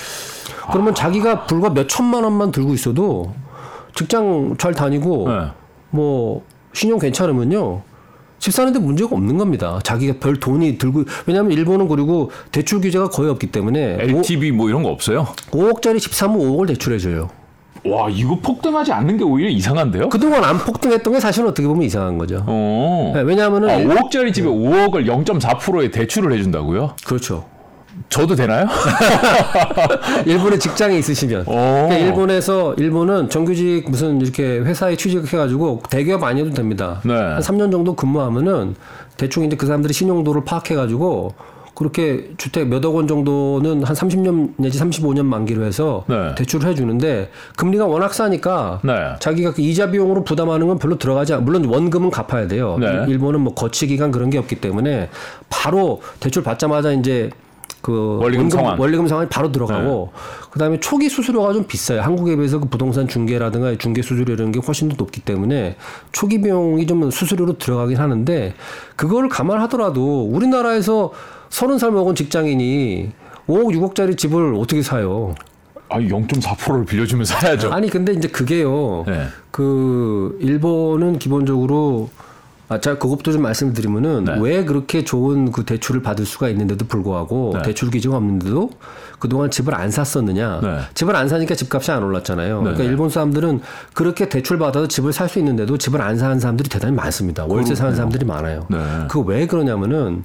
[0.71, 3.33] 그러면 자기가 불과 몇 천만 원만 들고 있어도
[3.95, 5.47] 직장 잘 다니고 네.
[5.89, 6.43] 뭐
[6.73, 7.81] 신용 괜찮으면요.
[8.41, 9.79] 집 사는데 문제가 없는 겁니다.
[9.83, 14.81] 자기가 별 돈이 들고 왜냐하면 일본은 그리고 대출 규제가 거의 없기 때문에 LTV 뭐 이런
[14.81, 15.27] 거 없어요?
[15.51, 17.29] 5, 억짜리 집 사면 5억을 대출해줘요.
[17.85, 20.09] 와 이거 폭등하지 않는 게 오히려 이상한데요?
[20.09, 22.43] 그동안 안 폭등했던 게 사실은 어떻게 보면 이상한 거죠.
[22.47, 23.11] 어.
[23.15, 26.95] 네, 왜냐하면은 아, 5억짜리 집에 5억을 0.4%에 대출을 해준다고요?
[27.05, 27.45] 그렇죠.
[28.09, 28.67] 저도 되나요?
[30.25, 31.51] 일본에 직장에 있으시면 오.
[31.51, 37.01] 그러니까 일본에서 일본은 정규직 무슨 이렇게 회사에 취직해가지고 대기업 아니어도 됩니다.
[37.03, 37.13] 네.
[37.13, 38.75] 한 3년 정도 근무하면은
[39.17, 41.33] 대충 이제 그 사람들이 신용도를 파악해가지고
[41.73, 46.35] 그렇게 주택 몇억 원 정도는 한 30년 내지 35년 만기로 해서 네.
[46.35, 48.93] 대출을 해주는데 금리가 워낙 싸니까 네.
[49.19, 51.43] 자기가 그 이자 비용으로 부담하는 건 별로 들어가지 않.
[51.43, 52.77] 물론 원금은 갚아야 돼요.
[52.79, 53.05] 네.
[53.07, 55.09] 일본은 뭐 거치 기간 그런 게 없기 때문에
[55.49, 57.29] 바로 대출 받자마자 이제
[57.81, 58.79] 그 원리금 상환.
[58.79, 60.11] 원리금 상환이 바로 들어가고
[60.51, 62.01] 그다음에 초기 수수료가 좀 비싸요.
[62.01, 65.75] 한국에 비해서 그 부동산 중개라든가 중개 수수료 이런 게 훨씬 더 높기 때문에
[66.11, 68.53] 초기 비용이 좀 수수료로 들어가긴 하는데
[68.95, 71.11] 그걸 감안하더라도 우리나라에서
[71.49, 73.11] 서른 살 먹은 직장인이
[73.47, 75.35] 5억 6억짜리 집을 어떻게 사요?
[75.89, 77.71] 아 0.4%를 빌려주면 사야죠.
[77.71, 79.03] 아니 근데 이제 그게요.
[79.07, 79.25] 네.
[79.51, 82.09] 그 일본은 기본적으로
[82.71, 84.35] 아, 자 그것도 좀 말씀드리면은 네.
[84.39, 87.61] 왜 그렇게 좋은 그 대출을 받을 수가 있는데도 불구하고 네.
[87.63, 88.69] 대출 기지가 없는데도
[89.19, 90.61] 그동안 집을 안 샀었느냐?
[90.63, 90.79] 네.
[90.93, 92.61] 집을 안 사니까 집값이 안 올랐잖아요.
[92.61, 92.89] 그러니까 네.
[92.89, 93.59] 일본 사람들은
[93.93, 97.45] 그렇게 대출 받아도 집을 살 수 있는데도 집을 안 사는 사람들이 대단히 많습니다.
[97.45, 98.67] 월세 사는 사람들이 많아요.
[98.69, 98.77] 네.
[99.09, 100.23] 그왜 그러냐면은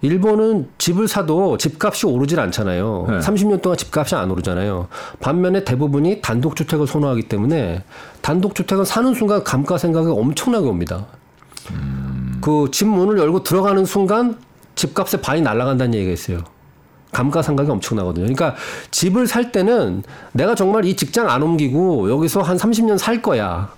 [0.00, 3.06] 일본은 집을 사도 집값이 오르질 않잖아요.
[3.08, 3.18] 네.
[3.18, 4.88] 30년 동안 집값이 안 오르잖아요.
[5.20, 7.82] 반면에 대부분이 단독주택을 선호하기 때문에
[8.22, 11.06] 단독주택은 사는 순간 감가 생각이 엄청나게 옵니다.
[12.40, 14.38] 그 집 문을 열고 들어가는 순간
[14.74, 16.44] 집값의 반이 날아간다는 얘기가 있어요.
[17.12, 18.24] 감가상각이 엄청나거든요.
[18.24, 18.54] 그러니까
[18.90, 20.02] 집을 살 때는
[20.32, 23.70] 내가 정말 이 직장 안 옮기고 여기서 한 30년 살 거야.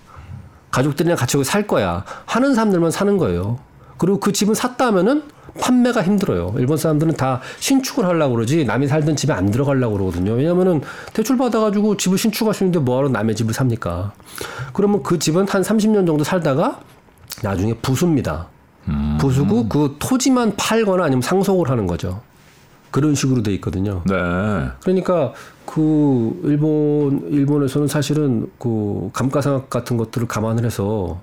[0.70, 2.04] 가족들이랑 같이 여기 살 거야.
[2.26, 3.58] 하는 사람들만 사는 거예요.
[3.98, 5.22] 그리고 그 집은 샀다면은
[5.60, 6.54] 판매가 힘들어요.
[6.58, 10.32] 일본 사람들은 다 신축을 하려고 그러지 남이 살던 집에 안 들어가려고 그러거든요.
[10.32, 10.80] 왜냐면은
[11.12, 14.12] 대출 받아가지고 집을 신축하시는데 뭐하러 남의 집을 삽니까?
[14.72, 16.80] 그러면 그 집은 한 30년 정도 살다가
[17.42, 18.48] 나중에 부수입니다.
[19.18, 22.20] 부수고 그 토지만 팔거나 아니면 상속을 하는 거죠.
[22.90, 24.02] 그런 식으로 돼 있거든요.
[24.06, 24.14] 네.
[24.82, 25.32] 그러니까
[25.64, 31.20] 그 일본 일본에서는 사실은 그 감가상각 같은 것들을 감안을 해서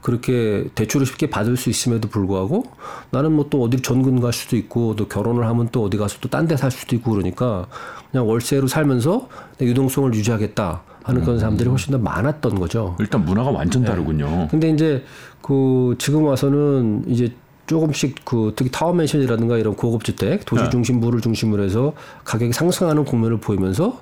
[0.00, 2.64] 그렇게 대출을 쉽게 받을 수 있음에도 불구하고
[3.10, 6.30] 나는 뭐 또 어디 전근 갈 수도 있고 또 결혼을 하면 또 어디 가서 또
[6.30, 7.66] 딴 데 살 수도 있고 그러니까
[8.10, 9.28] 그냥 월세로 살면서
[9.58, 12.96] 내 유동성을 유지하겠다 하는 그런 사람들이 훨씬 더 많았던 거죠.
[12.98, 14.48] 일단 문화가 완전 다르군요.
[14.50, 15.04] 근데 이제
[15.42, 17.32] 그 지금 와서는 이제
[17.66, 20.70] 조금씩 그 특히 타워맨션이라든가 이런 고급 주택 도시 네.
[20.70, 21.92] 중심부를 중심으로 해서
[22.24, 24.00] 가격이 상승하는 국면을 보이면서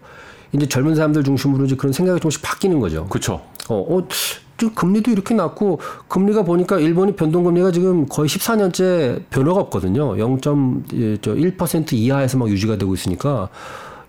[0.53, 3.07] 이제 젊은 사람들 중심으로 이제 그런 생각이 조금씩 바뀌는 거죠.
[3.07, 3.43] 그렇죠.
[3.69, 4.09] 어, 어,
[4.57, 10.17] 지금 금리도 이렇게 낮고 금리가 보니까 일본이 변동금리가 지금 거의 14년째 변화가 없거든요.
[10.17, 13.51] 0.1% 이하에서 막 유지가 되고 있으니까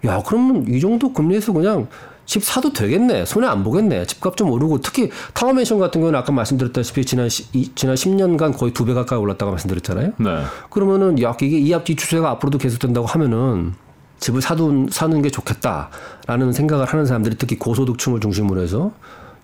[0.06, 1.88] 야 그러면 이 정도 금리에서 그냥
[2.30, 3.26] 집 사도 되겠네.
[3.26, 4.06] 손해 안 보겠네.
[4.06, 8.72] 집값 좀 오르고 특히 타워맨션 같은 경우는 아까 말씀드렸다시피 지난 시, 이, 지난 10년간 거의
[8.72, 10.12] 두 배 가까이 올랐다고 말씀드렸잖아요.
[10.18, 10.44] 네.
[10.70, 13.74] 그러면은 야 이게 이 앞뒤 추세가 앞으로도 계속된다고 하면은
[14.20, 18.92] 집을 사둔 사는 게 좋겠다라는 생각을 하는 사람들이 특히 고소득층을 중심으로 해서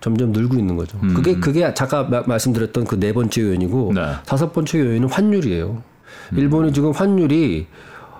[0.00, 0.96] 점점 늘고 있는 거죠.
[1.00, 4.12] 그게 그게 잠깐 마- 말씀드렸던 그 네 번째 요인이고 네.
[4.26, 5.82] 다섯 번째 요인은 환율이에요.
[6.36, 7.66] 일본이 지금 환율이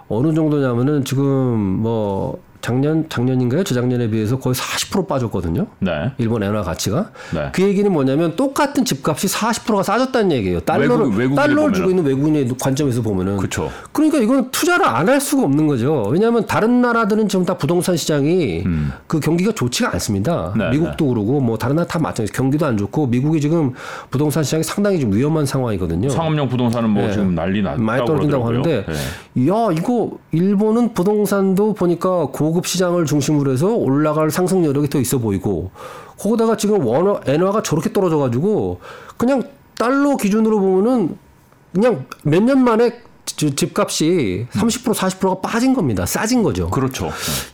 [0.09, 1.25] 어느 정도냐면은 지금
[1.61, 3.65] 뭐 작년 작년인가요?
[3.65, 5.67] 재작년에 비해서 거의 40% 빠졌거든요.
[5.79, 6.13] 네.
[6.19, 7.11] 일본 엔화 가치가.
[7.35, 7.49] 네.
[7.53, 10.61] 그 얘기는 뭐냐면 똑같은 집값이 40%가 싸졌다는 얘기예요.
[10.61, 11.91] 달러를 외국- 달러를 주고 보면은.
[11.91, 13.37] 있는 외국인의 관점에서 보면은.
[13.37, 13.71] 그쵸.
[13.93, 16.09] 그러니까 이건 투자를 안 할 수가 없는 거죠.
[16.11, 18.65] 왜냐하면 다른 나라들은 지금 다 부동산 시장이
[19.07, 20.53] 그 경기가 좋지가 않습니다.
[20.57, 20.59] 음.
[20.59, 22.33] 네, 미국도 그러고 뭐 다른 나라 다 마찬가지.
[22.33, 23.73] 경기도 안 좋고 미국이 지금
[24.11, 26.09] 부동산 시장이 상당히 좀 위험한 상황이거든요.
[26.09, 27.13] 상업용 부동산은 뭐 네.
[27.13, 28.85] 지금 난리 났다고 많이 떨어진다고 그러더라고요.
[28.85, 28.93] 하는데,
[29.35, 29.49] 네.
[29.49, 35.71] 야 이거 일본은 부동산도 보니까 고급 시장을 중심으로 해서 올라갈 상승 여력이 더 있어 보이고,
[36.19, 38.81] 거기다가 지금 원화 엔화가 저렇게 떨어져 가지고
[39.17, 39.43] 그냥
[39.79, 41.17] 달러 기준으로 보면은
[41.75, 46.07] 그냥 몇 년 만에 지- 집값이 30% 40%가 빠진 겁니다.
[46.07, 46.71] 싸진 거죠.
[46.71, 47.07] 그렇죠.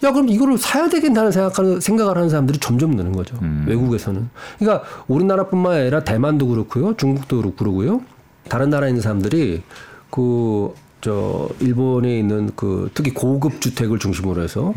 [0.04, 3.36] 야 그럼 이거를 사야 되겠다는 생각하는 생각을 하는 사람들이 점점 느는 거죠.
[3.66, 4.28] 외국에서는.
[4.58, 8.02] 그러니까 우리나라뿐만 아니라 대만도 그렇고요, 중국도 그렇고 그러고요.
[8.48, 9.62] 다른 나라에 있는 사람들이
[10.10, 10.72] 그
[11.02, 14.72] 저 일본에 있는 그 특히 고급 주택을 중심으로 해서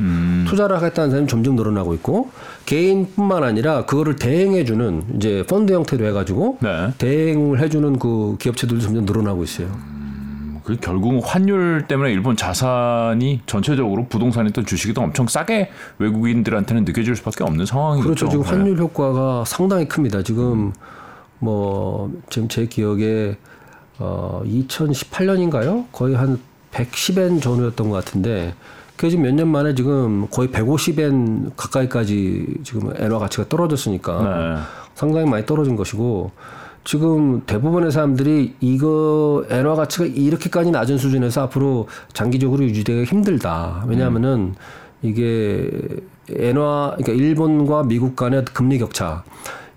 [0.47, 2.31] 투자를 하겠다는 사람이 점점 늘어나고 있고
[2.65, 6.91] 개인뿐만 아니라 그거를 대행해 주는 이제 펀드 형태로 해 가지고 네.
[6.97, 9.69] 대행을 해 주는 그 기업체들도 점점 늘어나고 있어요.
[10.63, 17.67] 그 결국 환율 때문에 일본 자산이 전체적으로 부동산이든 주식이든 엄청 싸게 외국인들한테는 느껴질 수밖에 없는
[17.67, 18.03] 상황이죠.
[18.03, 18.29] 그렇죠.
[18.29, 18.49] 지금 네.
[18.49, 20.23] 환율 효과가 상당히 큽니다.
[20.23, 20.73] 지금
[21.37, 23.37] 뭐 지금 제 기억에
[23.99, 25.85] 어 2018년인가요?
[25.91, 26.39] 거의 한
[26.71, 28.53] 110엔 전후였던 것 같은데
[28.95, 34.61] 그게 지금 몇 년 만에 지금 거의 150엔 가까이까지 지금 엔화 가치가 떨어졌으니까 네.
[34.95, 36.31] 상당히 많이 떨어진 것이고
[36.83, 43.85] 지금 대부분의 사람들이 이거 엔화 가치가 이렇게까지 낮은 수준에서 앞으로 장기적으로 유지되기가 힘들다.
[43.87, 44.55] 왜냐하면은
[45.01, 45.69] 이게
[46.29, 49.23] 엔화 그러니까 일본과 미국 간의 금리 격차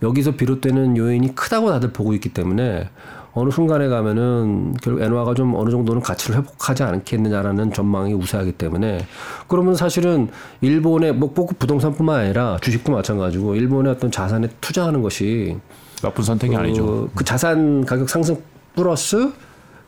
[0.02, 2.88] 여기서 비롯되는 요인이 크다고 다들 보고 있기 때문에
[3.32, 9.06] 어느 순간에 가면은 결국 엔화가 좀 어느 정도는 가치를 회복하지 않겠느냐라는 전망이 우세하기 때문에
[9.46, 10.28] 그러면 사실은
[10.60, 15.56] 일본의 뭐꼭 부동산뿐만 아니라 주식도 마찬가지고 일본의 어떤 자산에 투자하는 것이
[16.02, 16.84] 나쁜 선택이 아니죠.
[16.84, 18.40] 그, 그 자산 가격 상승
[18.74, 19.32] 플러스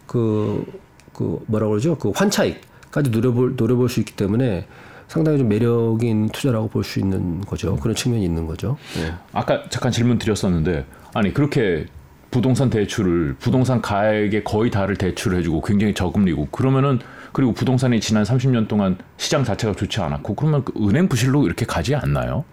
[0.07, 0.65] 그,
[1.13, 1.97] 그 뭐라 그러죠?
[1.97, 4.67] 그 환차익까지 노려볼 노려볼 수 있기 때문에
[5.09, 7.77] 상당히 좀 매력인 투자라고 볼 수 있는 거죠.
[7.77, 8.77] 그런 측면이 있는 거죠.
[8.99, 9.15] 예.
[9.33, 11.87] 아까 잠깐 질문 드렸었는데 아니 그렇게
[12.31, 17.01] 부동산 대출을 부동산 가액의 거의 다를 대출을 해주고 굉장히 저금리고 그러면은
[17.33, 21.95] 그리고 부동산이 지난 30년 동안 시장 자체가 좋지 않았고 그러면 그 은행 부실로 이렇게 가지
[21.95, 22.45] 않나요?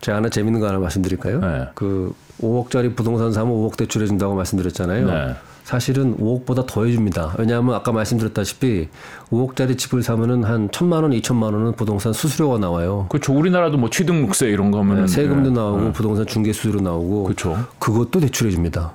[0.00, 1.40] 제가 하나 재밌는 거 하나 말씀드릴까요?
[1.40, 1.66] 네.
[1.74, 5.06] 그 5억짜리 부동산 사면 5억 대출해 준다고 말씀드렸잖아요.
[5.06, 5.34] 네.
[5.64, 7.34] 사실은 5억보다 더 해줍니다.
[7.38, 8.88] 왜냐하면 아까 말씀드렸다시피
[9.30, 13.06] 5억짜리 집을 사면은 한 천만 원, 이천만 원은 부동산 수수료가 나와요.
[13.08, 13.32] 그렇죠.
[13.32, 15.54] 우리나라도 뭐 취등록세 이런 거 하면은 세금도 네.
[15.54, 17.56] 나오고 부동산 중개 수수료 나오고 그렇죠.
[17.78, 18.92] 그것도 대출해 줍니다.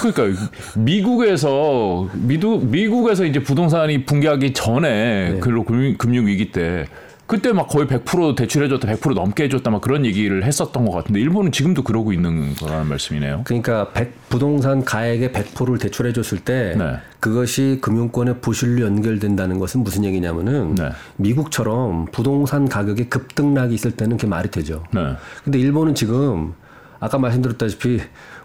[0.00, 0.42] 그러니까
[0.76, 6.86] 미국에서 미국 미국에서 이제 부동산이 붕괴하기 전에 그로 금융 위기 때
[7.26, 11.52] 그때 막 거의 100% 대출해줬다, 100% 넘게 해줬다, 막 그런 얘기를 했었던 것 같은데 일본은
[11.52, 13.42] 지금도 그러고 있는 거라는 말씀이네요.
[13.44, 16.96] 그러니까 100 부동산 가액의 100%를 대출해 줬을 때 네.
[17.20, 20.90] 그것이 금융권의 부실로 연결된다는 것은 무슨 얘기냐면은 네.
[21.16, 24.84] 미국처럼 부동산 가격의 급등락이 있을 때는 그게 말이 되죠.
[24.92, 25.14] 네.
[25.44, 26.52] 근데 일본은 지금
[27.00, 28.00] 아까 말씀드렸다시피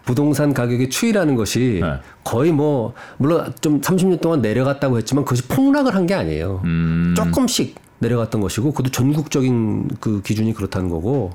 [0.06, 1.92] 부동산 가격의 추이라는 것이 네.
[2.24, 6.62] 거의 뭐 물론 좀 30년 동안 내려갔다고 했지만 그것이 폭락을 한 게 아니에요.
[6.64, 7.12] 음.
[7.14, 11.32] 조금씩 내려갔던 것이고 그것도 전국적인 그 기준이 그렇다는 거고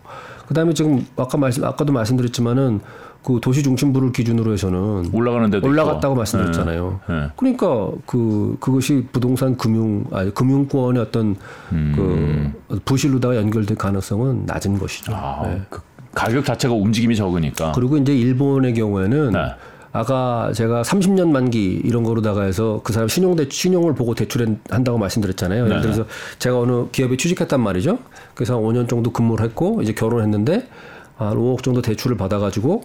[0.47, 2.81] 그다음에 지금 아까 말씀 아까도 말씀드렸지만은
[3.23, 6.17] 그 도시 중심부를 기준으로 해서는 올라가는 데도 올라갔다고 있고.
[6.17, 6.99] 말씀드렸잖아요.
[7.09, 7.15] 네.
[7.15, 7.27] 네.
[7.35, 11.35] 그러니까 그 그것이 부동산 금융 아니 금융권의 어떤
[11.69, 12.51] 그
[12.85, 15.11] 부실로다가 연결될 가능성은 낮은 것이죠.
[15.11, 15.17] 음.
[15.17, 15.61] 아, 네.
[15.69, 15.81] 그
[16.13, 17.71] 가격 자체가 움직임이 적으니까.
[17.73, 19.39] 그리고 이제 일본의 경우에는 네.
[19.95, 25.63] 아까 제가 30년 만기 이런 거로다가 해서 그 사람 신용 대 신용을 보고 대출한다고 말씀드렸잖아요.
[25.63, 25.81] 예를 네.
[25.81, 26.05] 들어서
[26.37, 27.99] 제가 어느 기업에 취직했단 말이죠.
[28.33, 30.67] 그래서 한 5년 정도 근무를 했고 이제 결혼했는데
[31.15, 32.83] 한 5억 정도 대출을 받아가지고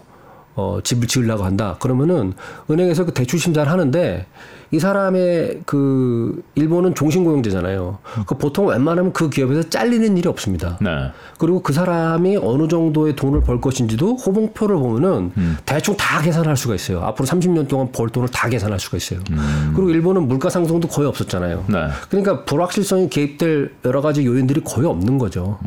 [0.54, 1.76] 어, 집을 지으려고 한다.
[1.80, 2.32] 그러면은
[2.70, 4.26] 은행에서 그 대출 심사를 하는데
[4.72, 7.98] 이 사람의 그 일본은 종신고용제잖아요.
[8.26, 10.78] 그 보통 웬만하면 그 기업에서 잘리는 일이 없습니다.
[10.80, 10.90] 네.
[11.38, 15.32] 그리고 그 사람이 어느 정도의 돈을 벌 것인지도 호봉표를 보면은
[15.66, 17.00] 대충 다 계산할 수가 있어요.
[17.00, 19.20] 앞으로 30년 동안 벌 돈을 다 계산할 수가 있어요.
[19.74, 21.64] 그리고 일본은 물가 상승도 거의 없었잖아요.
[21.68, 21.88] 네.
[22.08, 25.58] 그러니까 불확실성이 개입될 여러 가지 요인들이 거의 없는 거죠.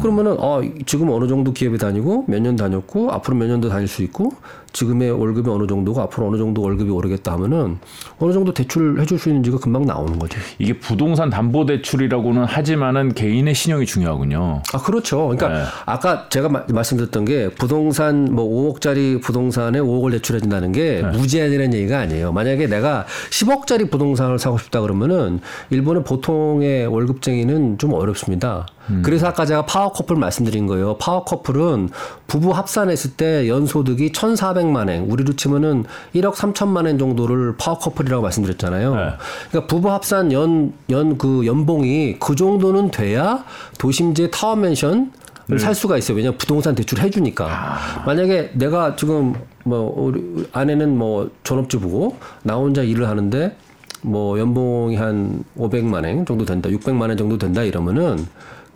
[0.00, 3.88] 그러면은 어 지금 어느 정도 기업에 다니고 몇 년 다녔고 앞으로 몇 년 더 다닐
[3.88, 4.32] 수 있고
[4.76, 7.78] 지금의 월급이 어느 정도고 앞으로 어느 정도 월급이 오르겠다 하면은
[8.18, 10.38] 어느 정도 대출 해줄 수 있는지가 금방 나오는 거죠.
[10.58, 14.62] 이게 부동산 담보 대출이라고는 하지만은 개인의 신용이 중요하군요.
[14.74, 15.28] 아 그렇죠.
[15.28, 15.64] 그러니까 네.
[15.86, 21.10] 아까 제가 마- 말씀드렸던 게 부동산 뭐 5억짜리 부동산에 5억을 대출해 준다는 게 네.
[21.16, 22.32] 무제한이라는 얘기가 아니에요.
[22.32, 28.66] 만약에 내가 10억짜리 부동산을 사고 싶다 그러면은 일본의 보통의 월급쟁이는 좀 어렵습니다.
[28.90, 29.02] 음.
[29.04, 30.96] 그래서 아까 제가 power couple 말씀드린 거예요.
[30.98, 31.90] power couple은
[32.26, 38.94] 부부 합산했을 때 연소득이 1,400만 엔, 우리로 치면은 1억 3천만 엔 정도를 power couple이라고 말씀드렸잖아요.
[38.94, 39.02] 네.
[39.50, 43.44] 그러니까 부부 합산 연 연 그 연봉이 그 정도는 돼야
[43.78, 45.12] 도심지 타워 맨션
[45.48, 45.58] 네.
[45.58, 46.16] 살 수가 있어요.
[46.16, 47.46] 왜냐면 부동산 대출 해주니까.
[47.48, 48.02] 아.
[48.04, 53.56] 만약에 내가 지금 뭐 우리 아내는 뭐 전업주부고 나 혼자 일을 하는데
[54.02, 58.26] 뭐 연봉이 한 500만 원 정도 된다, 600만 원 정도 된다 이러면은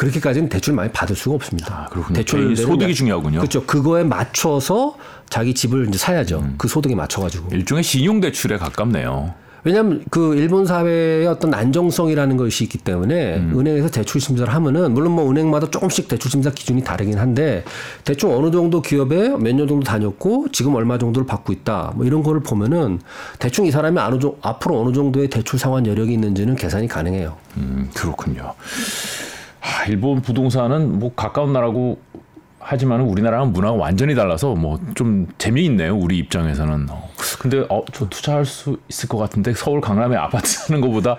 [0.00, 1.84] 그렇게까지는 대출 많이 받을 수가 없습니다.
[1.84, 2.22] 아, 그렇군요.
[2.22, 3.40] 개인 소득이 중요하군요.
[3.40, 3.64] 그렇죠.
[3.66, 4.96] 그거에 맞춰서
[5.28, 6.38] 자기 집을 이제 사야죠.
[6.38, 6.54] 음.
[6.56, 7.50] 그 소득에 맞춰가지고.
[7.54, 9.34] 일종의 신용 대출에 가깝네요.
[9.62, 13.58] 왜냐하면 그 일본 사회의 어떤 안정성이라는 것이 있기 때문에 음.
[13.60, 17.62] 은행에서 대출 심사를 하면은 물론 뭐 은행마다 조금씩 대출 심사 기준이 다르긴 한데
[18.02, 22.22] 대충 어느 정도 기업에 몇 년 정도 다녔고 지금 얼마 정도를 받고 있다 뭐 이런
[22.22, 23.00] 거를 보면은
[23.38, 27.36] 대충 이 사람이 어느 정 앞으로 어느 정도의 대출 상환 여력이 있는지는 계산이 가능해요.
[27.58, 28.54] 음, 그렇군요.
[29.60, 31.98] 아, 일본 부동산은 뭐 가까운 나라고
[32.62, 35.96] 하지만 우리나라랑 문화가 완전히 달라서 뭐 좀 재미있네요.
[35.96, 36.86] 우리 입장에서는.
[36.90, 41.16] 어, 근데 어, 저 투자할 수 있을 것 같은데 서울 강남에 아파트 사는 것보다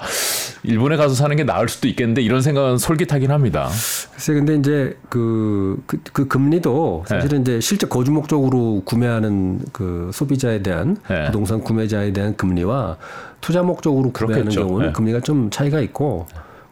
[0.64, 3.70] 일본에 가서 사는 게 나을 수도 있겠는데 이런 생각은 솔깃하긴 합니다.
[4.14, 10.62] 글쎄 근데 이제 그, 그, 그 금리도 사실은 이제 실제 거주 목적으로 구매하는 그 소비자에
[10.62, 11.26] 대한 네.
[11.26, 12.98] 부동산 구매자에 대한 금리와
[13.42, 14.68] 투자 목적으로 구매하는 그렇겠죠.
[14.68, 14.94] 경우는 네.
[14.94, 16.28] 금리가 좀 차이가 있고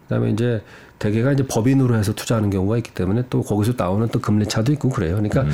[0.07, 0.61] 그다음에 이제
[0.99, 4.89] 대개가 이제 법인으로 해서 투자하는 경우가 있기 때문에 또 거기서 나오는 또 금리 차도 있고
[4.89, 5.15] 그래요.
[5.15, 5.45] 그러니까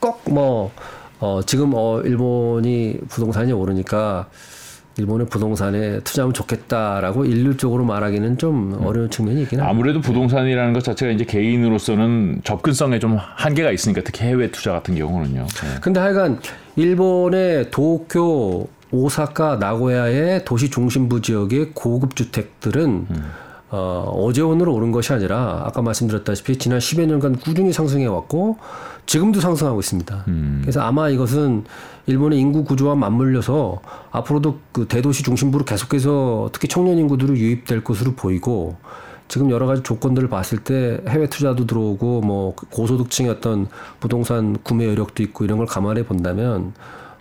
[0.00, 0.72] 꼭뭐
[1.20, 4.28] 어, 지금 어, 일본이 부동산이 오르니까
[4.96, 9.70] 일본의 부동산에 투자하면 좋겠다라고 일률적으로 말하기는 좀 어려운 측면이 있긴 합니다.
[9.70, 15.46] 아무래도 부동산이라는 것 자체가 이제 개인으로서는 접근성에 좀 한계가 있으니까 특히 해외 투자 같은 경우는요.
[15.46, 15.80] 네.
[15.80, 16.38] 근데 하여간
[16.76, 23.06] 일본의 도쿄, 오사카, 나고야의 도시 중심부 지역의 고급 주택들은
[23.74, 28.56] 어, 어제 오늘 오른 것이 아니라 아까 말씀드렸다시피 지난 10여 년간 꾸준히 상승해 왔고
[29.06, 30.24] 지금도 상승하고 있습니다.
[30.60, 31.64] 그래서 아마 이것은
[32.06, 33.80] 일본의 인구 구조와 맞물려서
[34.12, 38.76] 앞으로도 그 대도시 중심부로 계속해서 특히 청년 인구들이 유입될 것으로 보이고
[39.26, 43.66] 지금 여러 가지 조건들을 봤을 때 해외 투자도 들어오고 뭐 고소득층의 어떤
[43.98, 46.74] 부동산 구매 여력도 있고 이런 걸 감안해 본다면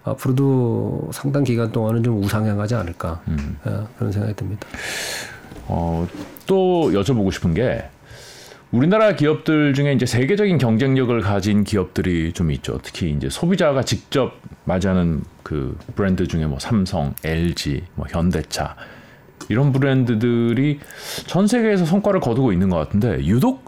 [0.03, 3.21] 앞으로도 상당 기간 동안은 좀 우상향하지 않을까
[3.65, 4.67] 예, 그런 생각이 듭니다.
[5.67, 6.05] 어,
[6.45, 7.83] 또 여쭤보고 싶은 게
[8.71, 12.79] 우리나라 기업들 중에 이제 세계적인 경쟁력을 가진 기업들이 좀 있죠.
[12.81, 14.33] 특히 이제 소비자가 직접
[14.65, 18.75] 맞이하는 그 브랜드 중에 뭐 삼성, LG, 뭐 현대차
[19.49, 20.79] 이런 브랜드들이
[21.27, 23.63] 전 세계에서 성과를 거두고 있는 것 같은데 유독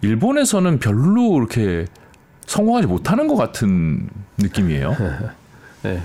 [0.00, 1.84] 일본에서는 별로 그렇게
[2.46, 4.96] 성공하지 못하는 것 같은 느낌이에요.
[5.82, 6.02] 네.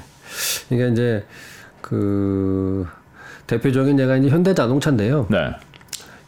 [0.68, 1.26] 그러니까 이제
[1.80, 2.88] 그
[3.48, 5.28] 대표적인 예가 이제 현대자동차인데요.
[5.30, 5.38] 네,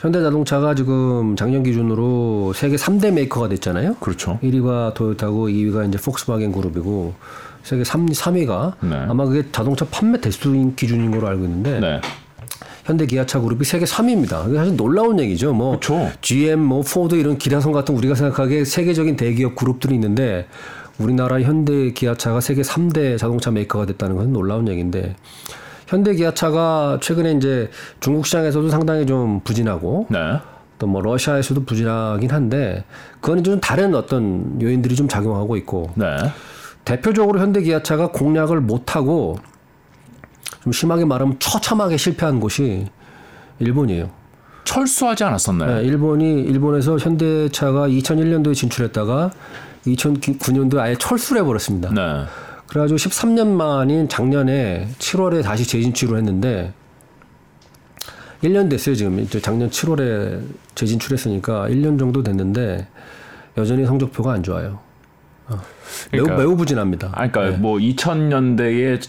[0.05, 3.95] 현대자동차가 지금 작년 기준으로 세계 3대 메이커가 됐잖아요.
[3.95, 4.37] 그렇죠.
[4.43, 7.13] 1위가 도요타고 2위가 이제 폭스바겐 그룹이고
[7.63, 8.95] 세계 3, 3위가 네.
[9.09, 12.01] 아마 그게 자동차 판매 대수인 기준인 걸로 알고 있는데 네,
[12.83, 14.45] 현대 기아차 그룹이 세계 3위입니다.
[14.45, 15.53] 그게 사실 놀라운 얘기죠.
[15.53, 16.11] 뭐 그렇죠.
[16.21, 20.45] GM, 뭐 포드 이런 기라성 같은 우리가 생각하기에 세계적인 대기업 그룹들이 있는데
[20.99, 25.15] 우리나라 현대 기아차가 세계 3대 자동차 메이커가 됐다는 것은 놀라운 얘기인데
[25.87, 27.69] 현대 기아차가 최근에 이제
[27.99, 30.39] 중국 시장에서도 상당히 좀 부진하고 네,
[30.79, 32.83] 또뭐 러시아에서도 부진하긴 한데
[33.21, 36.17] 그건 좀 다른 어떤 요인들이 좀 작용하고 있고 네.
[36.83, 39.37] 대표적으로 현대 기아차가 공략을 못하고
[40.63, 42.87] 좀 심하게 말하면 처참하게 실패한 곳이
[43.59, 44.09] 일본이에요.
[44.63, 45.75] 철수하지 않았었나요?
[45.75, 49.31] 네, 일본이 일본에서 현대차가 2001년도에 진출했다가
[49.85, 51.91] 2009년도에 아예 철수를 해버렸습니다.
[51.91, 52.25] 네.
[52.67, 56.73] 그래가지고 13년 만인 작년에 7월에 다시 재진출을 했는데
[58.43, 60.41] 1년 됐어요 지금 이제 작년 7월에
[60.75, 62.87] 재진출했으니까 1년 정도 됐는데
[63.57, 64.79] 여전히 성적표가 안 좋아요.
[65.47, 65.57] 어.
[66.11, 67.11] 그러니까- 매우 매우 부진합니다.
[67.13, 68.99] 아, 그러니까 뭐 2000년대에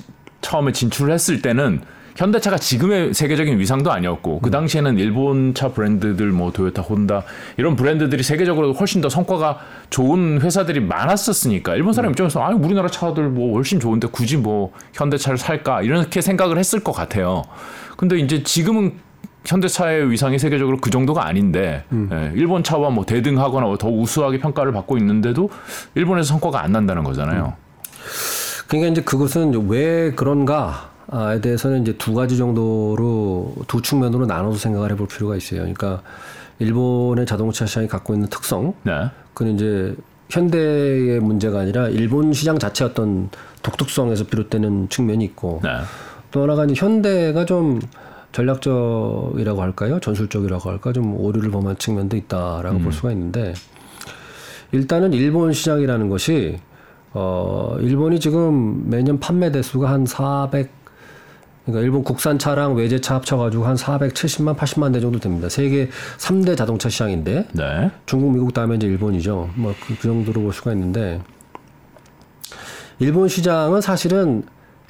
[0.43, 1.81] 처음에 진출을 했을 때는
[2.17, 7.23] 현대차가 지금의 세계적인 위상도 아니었고 그 당시에는 일본차 브랜드들 뭐 도요타, 혼다
[7.57, 9.59] 이런 브랜드들이 세계적으로 훨씬 더 성과가
[9.91, 15.37] 좋은 회사들이 많았었으니까 일본 사람 입장에서 아 우리나라 차들 뭐 훨씬 좋은데 굳이 뭐 현대차를
[15.39, 15.83] 살까?
[15.83, 17.43] 이렇게 생각을 했을 것 같아요.
[17.97, 18.95] 근데 이제 지금은
[19.45, 24.99] 현대차의 위상이 세계적으로 그 정도가 아닌데 예, 일본 차와 뭐 대등하거나 더 우수하게 평가를 받고
[24.99, 25.51] 있는데도
[25.95, 27.55] 일본에서 성과가 안 난다는 거잖아요.
[28.67, 34.91] 그러니까 이제 그것은 왜 그런가 에 대해서는 이제 두 가지 정도로 두 측면으로 나눠서 생각을
[34.93, 35.61] 해볼 필요가 있어요.
[35.61, 36.03] 그러니까
[36.59, 39.09] 일본의 자동차 시장이 갖고 있는 특성, 네.
[39.35, 39.95] 그는 이제
[40.31, 43.31] 현대의 문제가 아니라 일본 시장 자체 어떤
[43.63, 45.71] 독특성에서 비롯되는 측면이 있고 네.
[46.33, 47.81] 또 하나가 이제 현대가 좀
[48.33, 50.01] 전략적이라고 할까요?
[50.01, 50.93] 전술적이라고 할까?
[50.93, 53.55] 좀 오류를 범한 측면도 있다라고 볼 수가 있는데
[54.73, 56.59] 일단은 일본 시장이라는 것이
[57.13, 60.76] 어 일본이 지금 매년 판매 대수가 한 400
[61.67, 65.49] 그러니까 일본 국산 차랑 외제차 합쳐가지고 한 470만 80만 대 정도 됩니다.
[65.49, 67.91] 세계 3대 자동차 시장인데 네.
[68.07, 69.51] 중국, 미국 다음에 이제 일본이죠.
[69.57, 71.21] 뭐그 정도로 볼 수가 있는데
[73.01, 74.45] 일본 시장은 사실은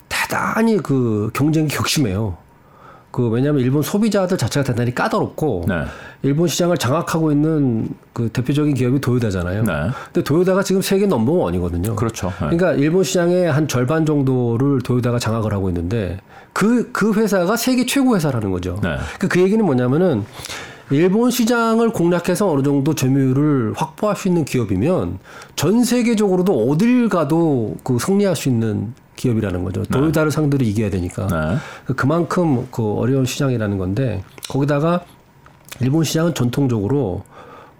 [0.08, 2.36] 대단히 그 경쟁이 격심해요.
[3.16, 5.84] 그 왜냐하면 일본 소비자들 자체가 대단히 까다롭고 네.
[6.22, 9.62] 일본 시장을 장악하고 있는 그 대표적인 기업이 도요다잖아요.
[9.62, 9.72] 네.
[10.12, 11.96] 근데 도요다가 지금 세계 넘버원이거든요.
[11.96, 12.26] 그렇죠.
[12.26, 12.50] 네.
[12.50, 16.20] 그러니까 일본 시장의 한 절반 정도를 도요다가 장악을 하고 있는데
[16.52, 18.78] 그, 그 회사가 세계 최고 회사라는 거죠.
[18.82, 18.96] 네.
[19.18, 20.26] 그, 그 얘기는 뭐냐면은
[20.90, 25.20] 일본 시장을 공략해서 어느 정도 점유율을 확보할 수 있는 기업이면
[25.56, 29.82] 전 세계적으로도 어딜 가도 그 승리할 수 있는 기업이라는 거죠.
[29.84, 31.26] 도요다를 상대로 이겨야 되니까.
[31.26, 31.94] 네.
[31.94, 35.04] 그만큼 그 어려운 시장이라는 건데 거기다가
[35.80, 37.24] 일본 시장은 전통적으로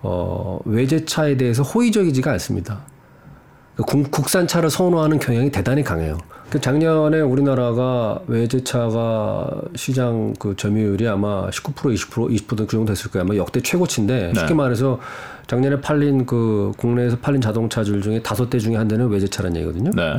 [0.02, 2.80] 어, 외제차에 대해서 호의적이지가 않습니다.
[3.76, 6.18] 그 국- 국산차를 선호하는 경향이 대단히 강해요.
[6.48, 13.24] 그 작년에 우리나라가 외제차가 시장 그 점유율이 아마 19% 20% 20%그 정도 됐을 거예요.
[13.24, 15.00] 아마 역대 최고치인데 쉽게 말해서
[15.48, 19.90] 작년에 팔린 그 국내에서 팔린 자동차들 중에 다섯 대 중에 한 대는 외제차라는 얘기거든요.
[19.90, 20.14] 네.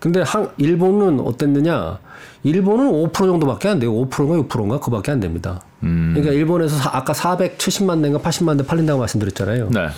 [0.00, 1.98] 근데 한 일본은 어땠느냐?
[2.42, 3.92] 일본은 5% 정도밖에 안 돼요.
[3.92, 5.60] 5%인가 6%인가 그밖에 안 됩니다.
[5.80, 9.68] 그러니까 일본에서 사- 아까 470만 대인가 80만 대 팔린다고 말씀드렸잖아요.
[9.70, 9.88] 네.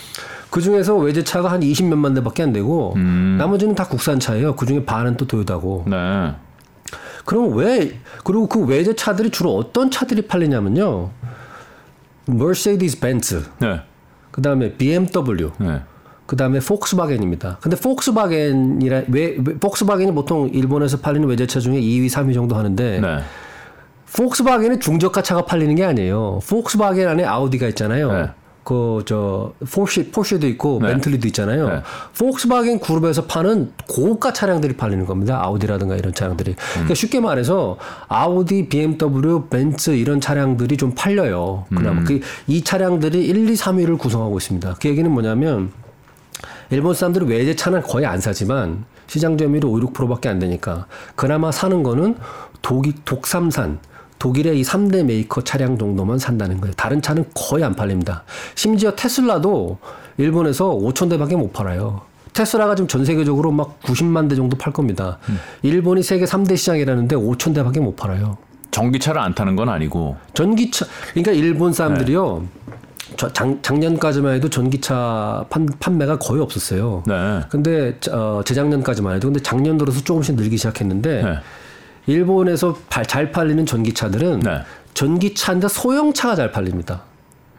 [0.50, 2.94] 그 중에서 외제차가 한 20몇만 대밖에 안 되고
[3.38, 4.56] 나머지는 다 국산차예요.
[4.56, 5.84] 그 중에 반은 또 도요다고.
[5.86, 6.34] 네.
[7.24, 11.10] 그럼 왜 그리고 그 외제차들이 주로 어떤 차들이 팔리냐면요.
[12.26, 13.80] 머세디스 벤츠, 네.
[14.32, 15.82] 그다음에 BMW, 네.
[16.32, 17.58] 그 다음에 폭스바겐입니다.
[17.60, 23.18] 근데 폭스바겐이라 왜, 왜 폭스바겐이 보통 일본에서 팔리는 외제차 중에 2위, 3위 정도 하는데 네.
[24.16, 26.40] 폭스바겐은 중저가 차가 팔리는 게 아니에요.
[26.48, 28.12] 폭스바겐 안에 아우디가 있잖아요.
[28.12, 28.30] 네.
[28.64, 30.88] 그저 포르쉐 포르쉐도 있고 네.
[30.88, 31.68] 벤틀리도 있잖아요.
[31.68, 31.82] 네.
[32.18, 35.38] 폭스바겐 그룹에서 파는 고가 차량들이 팔리는 겁니다.
[35.44, 36.52] 아우디라든가 이런 차량들이.
[36.52, 36.56] 음.
[36.72, 37.76] 그러니까 쉽게 말해서
[38.08, 41.66] 아우디, BMW, 벤츠 이런 차량들이 좀 팔려요.
[41.68, 42.22] 그나마 음.
[42.46, 44.76] 그이 차량들이 1, 2, 3위를 구성하고 있습니다.
[44.80, 45.82] 그 얘기는 뭐냐면
[46.72, 52.16] 일본 사람들은 외제차는 거의 안 사지만 시장 점유율이 5, 6%밖에 안 되니까 그나마 사는 거는
[52.62, 53.78] 독일 독삼사
[54.18, 56.72] 독일의 이 3대 메이커 차량 정도만 산다는 거예요.
[56.74, 58.24] 다른 차는 거의 안 팔립니다.
[58.54, 59.78] 심지어 테슬라도
[60.16, 62.00] 일본에서 5천 대밖에 못 팔아요.
[62.32, 65.18] 테슬라가 지금 전 세계적으로 막 90만 대 정도 팔 겁니다.
[65.60, 68.38] 일본이 세계 3대 시장이라는데 5천 대밖에 못 팔아요.
[68.70, 70.16] 전기차를 안 타는 건 아니고.
[70.32, 72.46] 전기차 그러니까 일본 사람들이요.
[72.70, 72.81] 저
[73.16, 77.02] 작, 작년까지만 해도 전기차 판, 판매가 거의 없었어요.
[77.06, 77.40] 네.
[77.48, 81.34] 근데 어, 재작년까지만 해도 근데 작년 들어서 조금씩 늘기 시작했는데 네.
[82.06, 84.62] 일본에서 발- 잘 팔리는 전기차들은 네.
[84.94, 87.02] 전기차인데 소형차가 잘 팔립니다.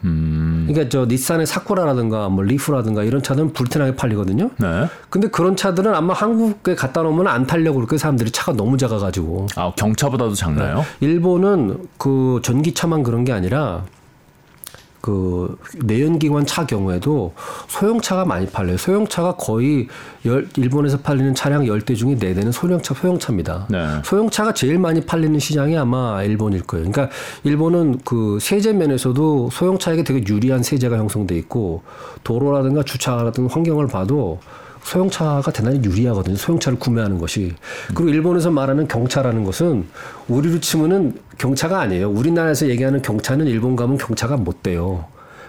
[0.04, 0.66] 음.
[0.68, 4.50] 그러니까 저 닛산의 사쿠라라든가 뭐 리프라든가 이런 차들은 불티나게 팔리거든요.
[4.58, 4.86] 네.
[5.08, 7.98] 근데 그런 차들은 아마 한국에 갖다 놓으면 안 타려고 거예요.
[7.98, 9.46] 사람들이 차가 너무 작아가지고.
[9.56, 10.84] 아, 경차보다도 작나요?
[11.00, 13.84] 일본은 그 전기차만 그런 게 아니라
[15.04, 17.34] 그 내연기관 차 경우에도
[17.68, 18.78] 소형차가 많이 팔려요.
[18.78, 19.86] 소형차가 거의
[20.24, 23.66] 열, 일본에서 팔리는 차량 10대 중에 4대는 소형차, 소형차입니다.
[23.68, 23.86] 네.
[24.02, 26.90] 소형차가 제일 많이 팔리는 시장이 아마 일본일 거예요.
[26.90, 31.82] 그러니까 일본은 그 세제 면에서도 소형차에게 되게 유리한 세제가 형성돼 있고
[32.22, 34.40] 도로라든가 주차라든가 환경을 봐도
[34.84, 36.36] 소형차가 대단히 유리하거든요.
[36.36, 37.54] 소형차를 구매하는 것이.
[37.94, 39.86] 그리고 일본에서 말하는 경차라는 것은
[40.28, 42.10] 우리로 치면은 경차가 아니에요.
[42.10, 45.06] 우리나라에서 얘기하는 경차는 일본 가면 경차가 못 돼요.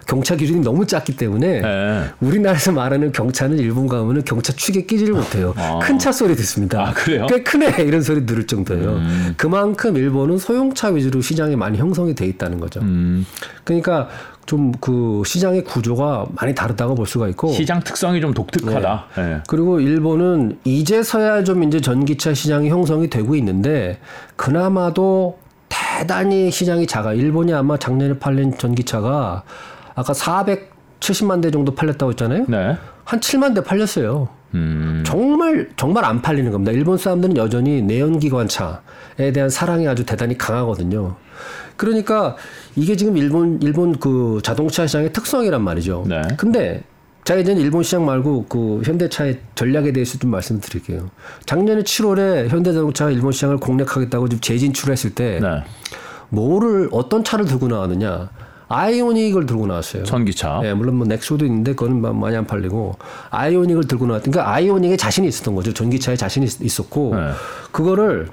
[0.07, 2.03] 경차 기준이 너무 작기 때문에 네.
[2.19, 5.53] 우리나라에서 말하는 경차는 일본 가면은 경차 축에 끼지를 못해요.
[5.57, 5.79] 아.
[5.81, 6.89] 큰차 소리 듣습니다.
[6.89, 7.25] 아, 그래요?
[7.27, 9.01] 꽤 크네 이런 소리 들을 정도예요.
[9.35, 12.81] 그만큼 일본은 소형차 위주로 시장이 많이 형성이 돼 있다는 거죠.
[12.81, 13.25] 음.
[13.63, 14.07] 그러니까
[14.45, 19.05] 좀 그 시장의 구조가 많이 다르다고 볼 수가 있고 시장 특성이 좀 독특하다.
[19.17, 19.41] 네.
[19.47, 23.99] 그리고 일본은 이제서야 좀 이제 전기차 시장이 형성이 되고 있는데
[24.35, 25.39] 그나마도
[25.69, 27.13] 대단히 시장이 작아.
[27.13, 29.43] 일본이 아마 작년에 팔린 전기차가
[29.95, 32.45] 아까 470만 대 정도 팔렸다고 했잖아요.
[32.47, 32.77] 네.
[33.03, 34.29] 한 7만 대 팔렸어요.
[34.53, 35.03] 음.
[35.05, 36.71] 정말 정말 안 팔리는 겁니다.
[36.71, 41.15] 일본 사람들은 여전히 내연기관차에 대한 사랑이 아주 대단히 강하거든요.
[41.77, 42.35] 그러니까
[42.75, 46.05] 이게 지금 일본 일본 그 자동차 시장의 특성이란 말이죠.
[46.07, 46.21] 네.
[46.37, 46.83] 근데
[47.25, 51.09] 제가 이제 일본 시장 말고 그 현대차의 전략에 대해서 좀 말씀드릴게요.
[51.45, 55.63] 작년에 7월에 현대자동차가 일본 시장을 공략하겠다고 지금 재진출했을 때 네.
[56.29, 58.29] 뭐를 어떤 차를 들고 나왔느냐?
[58.67, 60.03] 아이오닉을 들고 나왔어요.
[60.03, 60.61] 전기차.
[60.63, 62.95] 예, 물론 뭐 넥소도 있는데 그거는 마- 많이 안 팔리고
[63.29, 64.23] 아이오닉을 들고 나왔.
[64.23, 65.71] 그러니까 아이오닉에 자신이 있었던 거죠.
[65.73, 67.31] 전기차에 자신이 있- 있었고 네.
[67.71, 68.29] 그거를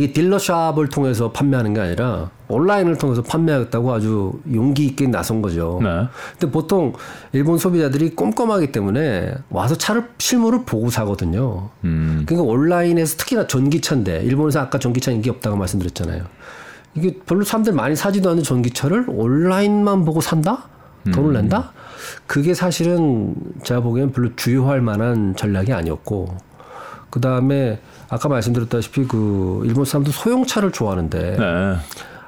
[0.00, 5.78] 이 딜러샵을 통해서 판매하는 게 아니라 온라인을 통해서 판매하겠다고 아주 용기 있게 나선 거죠.
[5.82, 6.06] 네.
[6.38, 6.94] 근데 보통
[7.32, 11.68] 일본 소비자들이 꼼꼼하기 때문에 와서 차를 실물을 보고 사거든요.
[11.84, 12.24] 음.
[12.24, 16.24] 그러니까 온라인에서 특히나 전기차인데 일본에서 아까 전기차 인기 없다고 말씀드렸잖아요.
[16.94, 20.64] 이게 별로 사람들 많이 사지도 않는 전기차를 온라인만 보고 산다?
[21.12, 21.72] 돈을 낸다?
[22.26, 23.34] 그게 사실은
[23.64, 26.36] 제가 보기엔 별로 주요할 만한 전략이 아니었고
[27.10, 27.80] 그 다음에
[28.10, 31.76] 아까 말씀드렸다시피 그 일본 사람도 소형차를 좋아하는데 네.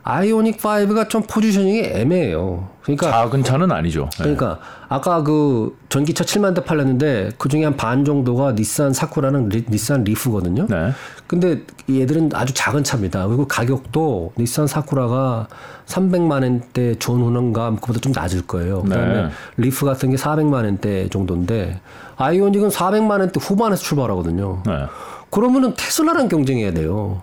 [0.05, 2.69] 아이오닉 5가 좀 포지셔닝이 애매해요.
[2.83, 4.09] 그러니까 작은 차는 아니죠.
[4.15, 4.23] 네.
[4.25, 4.59] 그러니까
[4.89, 10.03] 아까 그 전기차 7만 대 팔렸는데 그 중에 한 반 정도가 닛산 사쿠라는 리, 닛산
[10.03, 10.67] 리프거든요.
[10.69, 10.93] 네.
[11.29, 13.29] 근데 얘들은 아주 작은 차입니다.
[13.29, 15.47] 그리고 가격도 닛산 사쿠라가
[15.87, 18.83] 300만 원대 전후인가 그보다 좀 낮을 거예요.
[18.83, 19.29] 그다음에 네.
[19.57, 21.81] 리프 같은 게 400만 원대 정도인데
[22.17, 24.63] 아이오닉은 400만 원대 후반에서 출발하거든요.
[24.67, 24.87] 네.
[25.33, 27.23] 그러면은 테슬라랑 경쟁해야 돼요.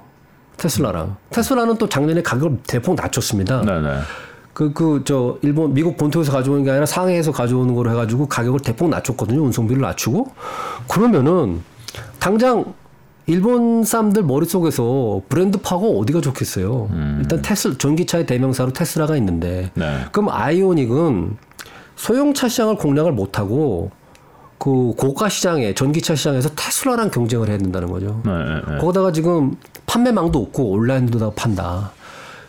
[0.57, 1.15] 테슬라랑.
[1.29, 3.61] 테슬라는 또 작년에 가격을 대폭 낮췄습니다.
[3.61, 3.79] 네.
[3.81, 3.99] 네.
[4.53, 8.89] 그, 그, 저, 일본, 미국 본토에서 가져오는 게 아니라 상해에서 가져오는 거로 해가지고 가격을 대폭
[8.89, 9.43] 낮췄거든요.
[9.43, 10.31] 운송비를 낮추고.
[10.89, 11.61] 그러면은,
[12.17, 12.73] 당장,
[13.27, 16.89] 일본 사람들 머릿속에서 브랜드 파가 어디가 좋겠어요.
[17.19, 19.69] 일단 테슬, 전기차의 대명사로 테슬라가 있는데.
[19.75, 19.99] 네.
[20.11, 21.37] 그럼 아이오닉은
[21.95, 23.91] 소형차 시장을 공략을 못하고,
[24.59, 28.21] 그 고가 시장에, 전기차 시장에서 테슬라랑 경쟁을 해야 된다는 거죠.
[28.25, 28.31] 네.
[28.31, 28.61] 네.
[28.73, 28.77] 네.
[28.77, 29.55] 거기다가 지금
[29.87, 31.91] 판매망도 없고 온라인도 다 판다.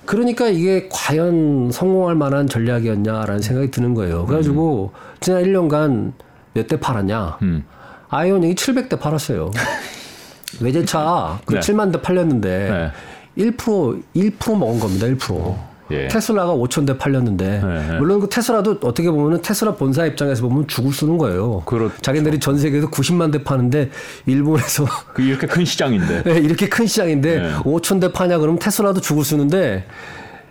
[0.05, 4.27] 그러니까 이게 과연 성공할 만한 전략이었냐라는 생각이 드는 거예요.
[4.27, 6.13] 그래가지고 지난 1년간
[6.53, 7.39] 몇 대 팔았냐?
[7.43, 7.65] 음.
[8.09, 9.53] 아이오닉이 700대 팔았어요.
[10.61, 11.61] 외제차 그 네.
[11.61, 12.93] 7만 대 팔렸는데
[13.37, 13.51] 네.
[13.53, 15.07] 1% 1% 먹은 겁니다.
[15.07, 15.70] 1%.
[15.91, 16.09] 예.
[16.09, 17.99] 테슬라가 5천 대 팔렸는데 네.
[17.99, 21.62] 물론 그 테슬라도 어떻게 보면은 테슬라 본사 입장에서 보면 죽을 쓰는 거예요.
[21.66, 21.95] 그렇죠.
[22.01, 23.91] 자기들이 전 세계에서 90만 대 파는데
[24.26, 26.22] 일본에서 그 이렇게 큰 시장인데.
[26.22, 27.55] 네, 이렇게 큰 시장인데 네.
[27.59, 29.86] 5천 대 파냐 그러면 테슬라도 죽을 쓰는데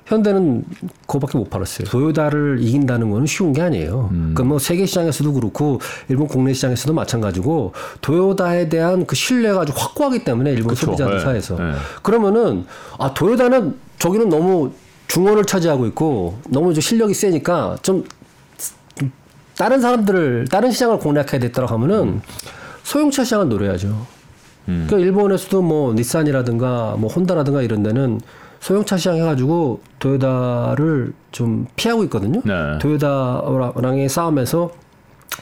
[0.09, 0.63] 현대는
[1.01, 1.87] 그거밖에 못 팔았어요.
[1.87, 4.09] 도요다를 이긴다는 거는 쉬운 게 아니에요.
[4.11, 4.33] 음.
[4.35, 10.51] 그뭐 세계 시장에서도 그렇고 일본 국내 시장에서도 마찬가지고 도요다에 대한 그 신뢰가 아주 확고하기 때문에
[10.51, 10.87] 일본 그쵸.
[10.87, 11.23] 소비자들 네.
[11.23, 11.73] 사이에서 네.
[12.01, 12.65] 그러면은
[12.97, 14.71] 아 도요다는 저기는 너무
[15.10, 18.05] 중원을 차지하고 있고 너무 저 실력이 세니까 좀
[19.57, 22.22] 다른 사람들을 다른 시장을 공략해야 됐다고 하면은
[22.84, 24.07] 소형차 시장을 노려야죠.
[24.66, 28.22] 그러니까 일본에서도 뭐 닛산이라든가 뭐 혼다라든가 이런 데는
[28.60, 32.41] 소형차 시장 해가지고 도요다를 좀 피하고 있거든요.
[32.45, 32.78] 네.
[32.80, 34.72] 도요다랑의 싸움에서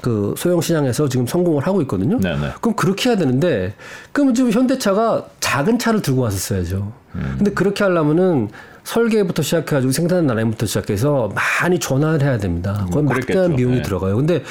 [0.01, 2.20] 그 소형 시장에서 지금 성공을 하고 있거든요.
[2.20, 2.51] 네, 네.
[2.61, 3.74] 그럼 그렇게 해야 되는데
[4.13, 6.93] 그럼 지금 현대차가 작은 차를 들고 왔었어야죠.
[7.11, 8.49] 근데 그렇게 하려면은
[8.88, 12.88] 설계부터 시작해가지고 생산 라인부터 시작해서 많이 전환을 해야 됩니다.
[12.89, 13.55] 거의 막대한 그랬겠죠.
[13.57, 13.81] 비용이 네.
[13.81, 14.15] 들어가요.
[14.15, 14.43] 근데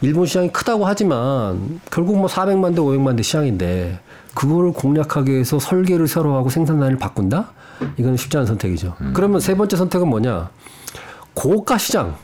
[0.00, 4.00] 일본 시장이 크다고 하지만 결국 뭐 400만 대, 500만 대 시장인데
[4.34, 7.52] 그거를 공략하기 위해서 설계를 새로 하고 생산 라인을 바꾼다?
[7.96, 8.96] 이건 쉽지 않은 선택이죠.
[9.00, 9.12] 음.
[9.14, 10.50] 그러면 세 번째 선택은 뭐냐?
[11.34, 12.16] 고가 시장.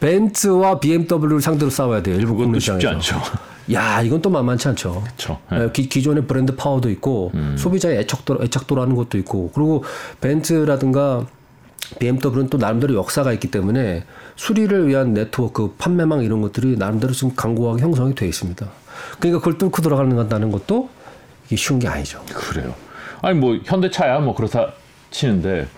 [0.00, 2.16] 벤츠와 BMW를 상대로 싸워야 돼요.
[2.16, 3.16] 일본 국내 그것도 쉽지 시장에서.
[3.16, 3.53] 않죠.
[3.72, 5.02] 야, 이건 또 만만치 않죠.
[5.04, 5.38] 그쵸.
[5.52, 9.84] 예, 기, 기존의 브랜드 파워도 있고 소비자의 애착도 애착도라는 것도 있고 그리고
[10.20, 11.26] 벤츠라든가
[11.98, 14.04] BMW는 또 나름대로 역사가 있기 때문에
[14.36, 18.66] 수리를 위한 네트워크, 판매망 이런 것들이 나름대로 지금 강고하게 형성이 돼 있습니다.
[19.18, 20.88] 그러니까 그걸 뚫고 들어가는 것도
[21.46, 22.22] 이게 쉬운 게 아니죠.
[22.32, 22.74] 그래요.
[23.22, 24.72] 아니 뭐 현대차야 뭐 그렇다
[25.10, 25.68] 치는데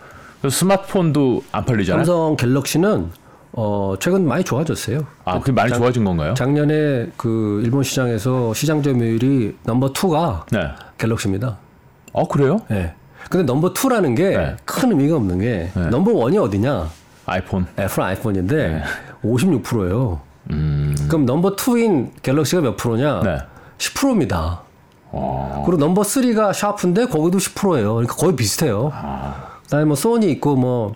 [0.43, 2.05] 그 스마트폰도 안 팔리잖아요.
[2.05, 3.11] 삼성 갤럭시는
[3.59, 5.07] 어 최근 많이 좋아졌어요.
[5.24, 6.34] 아, 그게 많이 좋아진 건가요?
[6.34, 10.68] 작년에 그 일본 시장에서 시장 점유율이 number two가 네.
[10.98, 11.57] 갤럭시입니다.
[12.12, 12.61] 어 그래요?
[12.70, 12.92] 예.
[13.30, 14.57] 근데 number two라는 게 네.
[14.66, 16.86] 큰 의미가 없는 게 number one이 어디냐?
[17.24, 17.66] 아이폰.
[17.78, 18.82] 애플 아이폰인데 네.
[19.24, 20.20] 56%예요.
[21.09, 23.20] 그럼 number two인 갤럭시가 몇 프로냐?
[23.20, 23.24] 음.
[23.24, 23.38] 네.
[23.78, 24.61] 10%입니다.
[25.11, 25.62] 어.
[25.66, 27.94] 그리고 number three가 샤프인데 거기도 10%예요.
[27.94, 28.90] 그러니까 거의 비슷해요.
[28.92, 29.57] 아.
[29.64, 30.94] 그다음에 뭐 소니 있고 뭐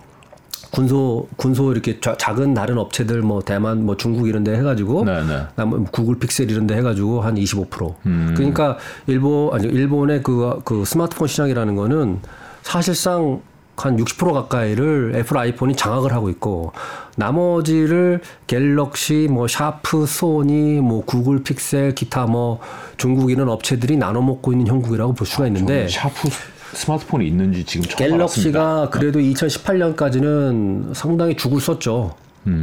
[0.71, 5.21] 군소 군소 이렇게 자- 작은 다른 업체들 뭐 대만 뭐 중국 이런 데 해가지고 네,
[5.25, 5.65] 네.
[5.91, 7.95] 구글 픽셀 이런 데 해가지고 한 25%.
[8.07, 8.35] 음.
[8.37, 12.21] 그러니까 일본 아니 일본의 그, 그 스마트폰 시장이라는 거는
[12.63, 13.41] 사실상
[13.77, 16.73] 한 60% 가까이를 애플 아이폰이 장악을 하고 있고
[17.17, 22.61] 나머지를 갤럭시, 뭐 샤프, 소니, 뭐 구글 픽셀, 기타 뭐
[22.99, 26.29] 중국인은 업체들이 나눠 먹고 있는 형국이라고 볼 수가 있는데 샤프
[26.73, 28.91] 스마트폰이 있는지 지금 처음 갤럭시가 알았습니다.
[28.91, 32.15] 그래도 2018년까지는 상당히 죽을 썼죠.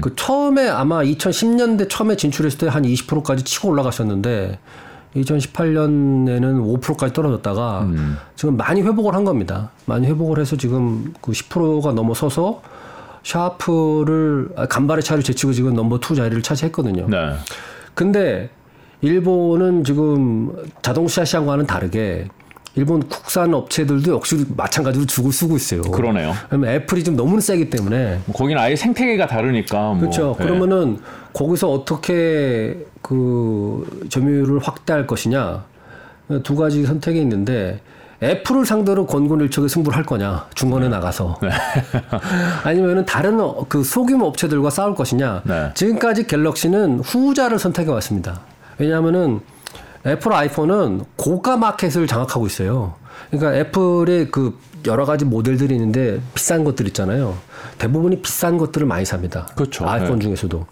[0.01, 4.58] 그 처음에 아마 2010년대 처음에 진출했을 때 한 20%까지 치고 올라가셨는데
[5.16, 7.88] 2018년에는 5%까지 떨어졌다가
[8.36, 9.70] 지금 많이 회복을 한 겁니다.
[9.86, 12.62] 많이 회복을 해서 지금 그 10%가 넘어서서
[13.24, 17.08] 샤프를 아, 간발의 차를 제치고 지금 number two 자리를 차지했거든요.
[17.10, 17.34] 네.
[17.93, 18.49] 근데
[19.01, 22.28] 일본은 지금 자동차 시장과는 다르게
[22.78, 25.82] 일본 국산 업체들도 역시 마찬가지로 죽을 쓰고 있어요.
[25.82, 26.34] 그러네요.
[26.51, 29.99] 왜냐면 애플이 좀 너무 세기 때문에 거기는 아예 생태계가 다르니까 뭐.
[29.99, 30.38] 그렇죠.
[30.39, 30.43] 예.
[30.43, 30.99] 그러면은
[31.34, 35.63] 거기서 어떻게 그 점유율을 확대할 것이냐
[36.43, 37.80] 두 가지 선택이 있는데
[38.21, 41.49] 애플을 상대로 권곤일척의 승부를 할 거냐 중간에 나가서 네.
[42.63, 45.71] 아니면은 다른 어- 그 소규모 업체들과 싸울 것이냐 네.
[45.73, 48.41] 지금까지 갤럭시는 후자를 선택해 왔습니다.
[48.78, 49.39] 왜냐하면은
[50.05, 52.95] 애플 아이폰은 고가 마켓을 장악하고 있어요.
[53.29, 57.37] 그러니까 애플의 그 여러 가지 모델들이 있는데 비싼 것들 있잖아요.
[57.77, 59.47] 대부분이 비싼 것들을 많이 삽니다.
[59.55, 59.87] 그렇죠.
[59.87, 60.65] 아이폰 중에서도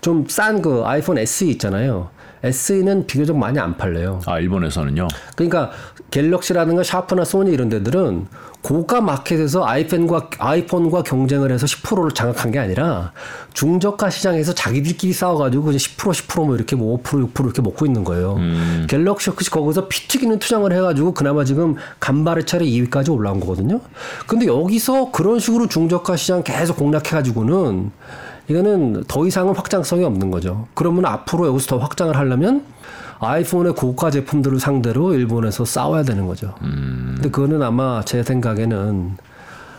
[0.00, 2.10] 좀 싼 그 아이폰 SE 있잖아요.
[2.44, 4.20] SE는 비교적 많이 안 팔려요.
[4.26, 5.08] 아 일본에서는요.
[5.34, 5.70] 그러니까
[6.10, 8.26] 갤럭시라든가 샤프나 소니 이런 데들은
[8.66, 13.12] 고가 마켓에서 아이폰과 아이폰과 경쟁을 해서 10%를 장악한 게 아니라
[13.54, 18.36] 중저가 시장에서 자기들끼리 싸워가지고 그냥 10% 10%뭐 이렇게 뭐 5% 6% 이렇게 먹고 있는 거예요.
[18.88, 23.80] 갤럭시 역시 거기서 피 튀기는 투쟁을 해가지고 그나마 지금 간발의 차례 2위까지 올라온 거거든요.
[24.26, 27.92] 근데 여기서 그런 식으로 중저가 시장 계속 공략해가지고는
[28.48, 30.66] 이거는 더 이상은 확장성이 없는 거죠.
[30.74, 32.64] 그러면 앞으로 여기서 더 확장을 하려면
[33.18, 36.54] 아이폰의 고가 제품들을 상대로 일본에서 싸워야 되는 거죠.
[36.60, 39.16] 근데 그거는 아마 제 생각에는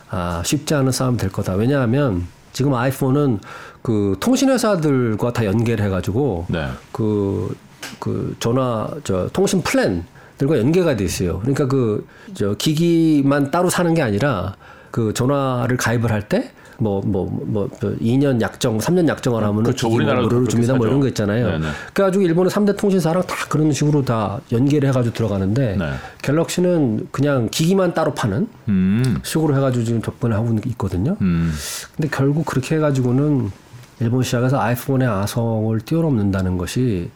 [0.10, 1.54] 아, 쉽지 않은 싸움이 될 거다.
[1.54, 3.40] 왜냐하면 지금 아이폰은
[3.82, 6.68] 그 통신회사들과 다 연결해가지고 네.
[6.92, 7.56] 그,
[8.00, 10.06] 그 전화, 저 통신 플랜
[10.38, 11.40] 들과 연계가 돼 있어요.
[11.40, 14.56] 그러니까 그, 저 기기만 따로 사는 게 아니라
[14.92, 19.88] 그 전화를 가입을 할 때 뭐, 뭐, 뭐, 뭐 2년 약정, 3년 약정을 하면 그렇죠.
[19.88, 20.76] 뭐 우리나라도 무료로 줍니다.
[20.76, 20.88] 뭐.
[20.88, 21.52] 이런 거 있잖아요.
[21.52, 21.68] 네네.
[21.94, 25.92] 그래가지고 일본의 3대 통신사랑 다 그런 식으로 다 연계를 해가지고 들어가는데 네.
[26.22, 29.20] 갤럭시는 그냥 기기만 따로 파는 음.
[29.24, 31.18] 식으로 해가지고 지금 접근을 하고 있거든요.
[31.22, 31.52] 음.
[31.96, 33.52] 근데 결국 그렇게 해가지고는
[34.00, 37.10] 일본 시장에서 아이폰의 아성을 뛰어넘는다는 것이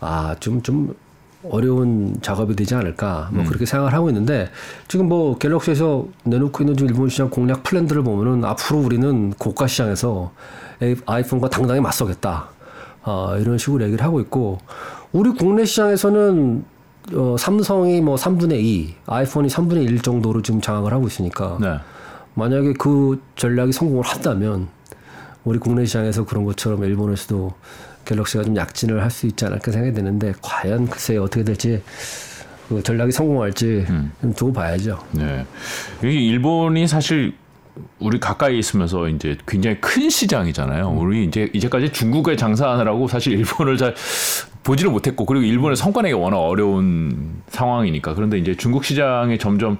[0.00, 0.94] 아 좀좀
[1.50, 4.50] 어려운 작업이 되지 않을까 뭐 그렇게 생각을 하고 있는데
[4.88, 10.32] 지금 뭐 갤럭시에서 내놓고 있는 일본 시장 공략 플랜들을 보면은 앞으로 우리는 고가 시장에서
[11.06, 12.48] 아이폰과 당당히 맞서겠다
[13.04, 14.58] 아, 이런 식으로 얘기를 하고 있고
[15.12, 16.64] 우리 국내 시장에서는
[17.14, 21.78] 어, 삼성이 뭐 3분의 2, 아이폰이 3분의 1 정도로 지금 장악을 하고 있으니까 네.
[22.34, 24.68] 만약에 그 전략이 성공을 한다면
[25.44, 27.52] 우리 국내 시장에서 그런 것처럼 일본에서도
[28.04, 31.82] 갤럭시가 좀 약진을 할 수 있지 않을까 생각이 드는데 과연 글쎄 어떻게 될지
[32.68, 33.84] 그 전략이 성공할지
[34.20, 34.98] 좀 두고 봐야죠.
[35.12, 35.44] 네.
[36.02, 37.34] 이게 일본이 사실
[37.98, 40.90] 우리 가까이 있으면서 이제 굉장히 큰 시장이잖아요.
[40.90, 43.94] 우리 이제 이제까지 중국에 장사하느라고 사실 일본을 잘
[44.62, 49.78] 보지를 못했고 그리고 일본의 성과내기 워낙 어려운 상황이니까 그런데 이제 중국 시장에 점점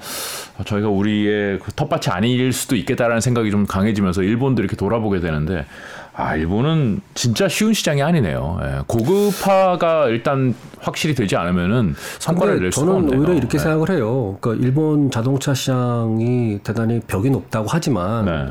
[0.65, 5.67] 저희가 우리의 그 텃밭이 아닐 수도 있겠다라는 생각이 좀 강해지면서 일본도 이렇게 돌아보게 되는데
[6.15, 8.59] 아 일본은 진짜 쉬운 시장이 아니네요.
[8.63, 13.21] 예, 고급화가 일단 확실히 되지 않으면은 성과를 낼 수가 저는 없네요.
[13.21, 13.65] 오히려 이렇게 네.
[13.65, 14.37] 생각을 해요.
[14.41, 18.47] 그러니까 일본 자동차 시장이 대단히 벽이 높다고 하지만 네.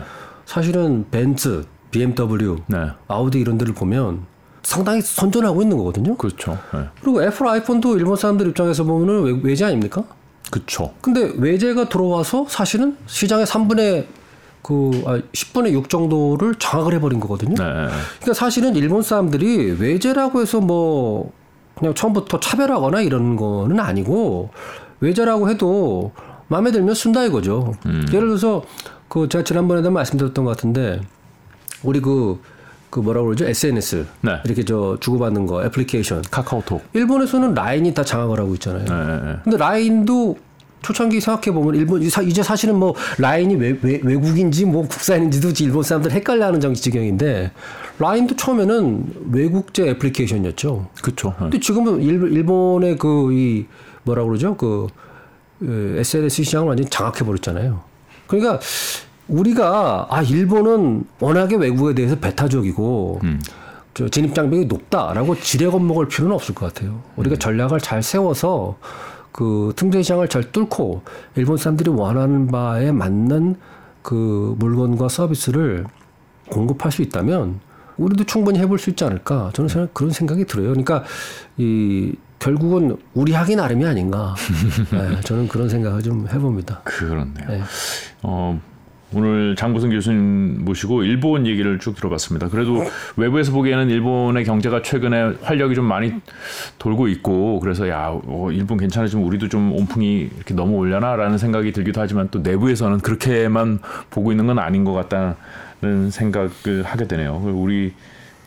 [0.45, 2.77] 사실은 벤츠, BMW, 네.
[3.07, 4.25] 아우디 이런 데를 보면
[4.63, 6.15] 상당히 선전하고 있는 거거든요.
[6.17, 6.57] 그렇죠.
[6.73, 6.79] 네.
[7.01, 10.03] 그리고 애플 아이폰도 일본 사람들 입장에서 보면은 외- 외제 아닙니까?
[10.49, 10.93] 그렇죠.
[11.01, 14.05] 근데 외제가 들어와서 사실은 시장의 3분의
[14.61, 17.55] 그 아, 10분의 6 정도를 장악을 해버린 거거든요.
[17.55, 17.63] 네.
[18.19, 21.31] 그러니까 사실은 일본 사람들이 외제라고 해서 뭐
[21.75, 24.51] 그냥 처음부터 차별하거나 이런 거는 아니고
[24.99, 26.11] 외제라고 해도
[26.47, 27.73] 마음에 들면 쓴다 이거죠.
[27.85, 28.63] 예를 들어서
[29.07, 31.01] 그 제가 지난번에도 말씀드렸던 것 같은데
[31.83, 32.39] 우리 그,
[32.89, 33.45] 그 뭐라고 그러죠?
[33.45, 34.05] SNS.
[34.21, 34.39] 네.
[34.45, 36.21] 이렇게 저 주고받는 거 애플리케이션.
[36.29, 36.83] 카카오톡.
[36.93, 38.85] 일본에서는 라인이 다 장악을 하고 있잖아요.
[38.85, 39.37] 네, 네, 네.
[39.43, 40.37] 근데 라인도
[40.81, 45.51] 초창기 생각해 보면 일본 이제 사- 사실은 뭐 라인이 외, 외, 외 국인지 뭐 국산인지도
[45.63, 47.51] 일본 사람들 헷갈려 하는 정지 지경인데
[47.99, 50.87] 라인도 처음에는 외국제 애플리케이션이었죠.
[51.01, 51.29] 그렇죠.
[51.29, 51.35] 네.
[51.39, 53.65] 근데 지금은 일, 일본의 그 이
[54.03, 54.87] 뭐라 그러죠 그그
[55.99, 57.81] SNS 시장을 완전 히 장악해 버렸잖아요.
[58.27, 58.59] 그러니까
[59.27, 63.21] 우리가 아 일본은 워낙에 외국에 대해서 배타적이고
[63.93, 67.01] 저 진입 장벽이 높다라고 지레 겁먹을 필요는 없을 것 같아요.
[67.17, 68.77] 우리가 전략을 잘 세워서
[69.31, 71.03] 그 틈새 시장을 잘 뚫고
[71.35, 73.55] 일본 사람들이 원하는 바에 맞는
[74.01, 75.85] 그 물건과 서비스를
[76.49, 77.59] 공급할 수 있다면
[77.97, 80.69] 우리도 충분히 해볼 수 있지 않을까 저는 생각- 그런 생각이 들어요.
[80.69, 81.03] 그러니까
[81.57, 84.33] 이 결국은 우리 하기 나름이 아닌가.
[84.91, 86.81] 네, 저는 그런 생각을 좀 해봅니다.
[86.83, 87.47] 그렇네요.
[87.47, 87.61] 네.
[88.23, 88.59] 어,
[89.13, 92.47] 오늘 장부승 교수님 모시고 일본 얘기를 쭉 들어봤습니다.
[92.49, 92.83] 그래도
[93.17, 96.13] 외부에서 보기에는 일본의 경제가 최근에 활력이 좀 많이
[96.79, 102.29] 돌고 있고 그래서 야 어, 일본 괜찮아지면 우리도 좀 온풍이 이렇게 넘어올려나라는 생각이 들기도 하지만
[102.31, 107.35] 또 내부에서는 그렇게만 보고 있는 건 아닌 것 같다는 생각을 하게 되네요.
[107.35, 107.93] 우리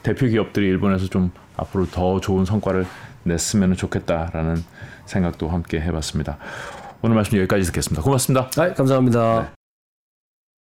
[0.03, 2.87] 대표 기업들이 일본에서 좀 앞으로 더 좋은 성과를
[3.25, 4.63] 냈으면 좋겠다라는
[5.07, 6.39] 생각도 함께 해봤습니다.
[7.03, 8.03] 오늘 말씀 여기까지 듣겠습니다.
[8.03, 8.51] 고맙습니다.
[8.51, 9.64] 네, 감사합니다.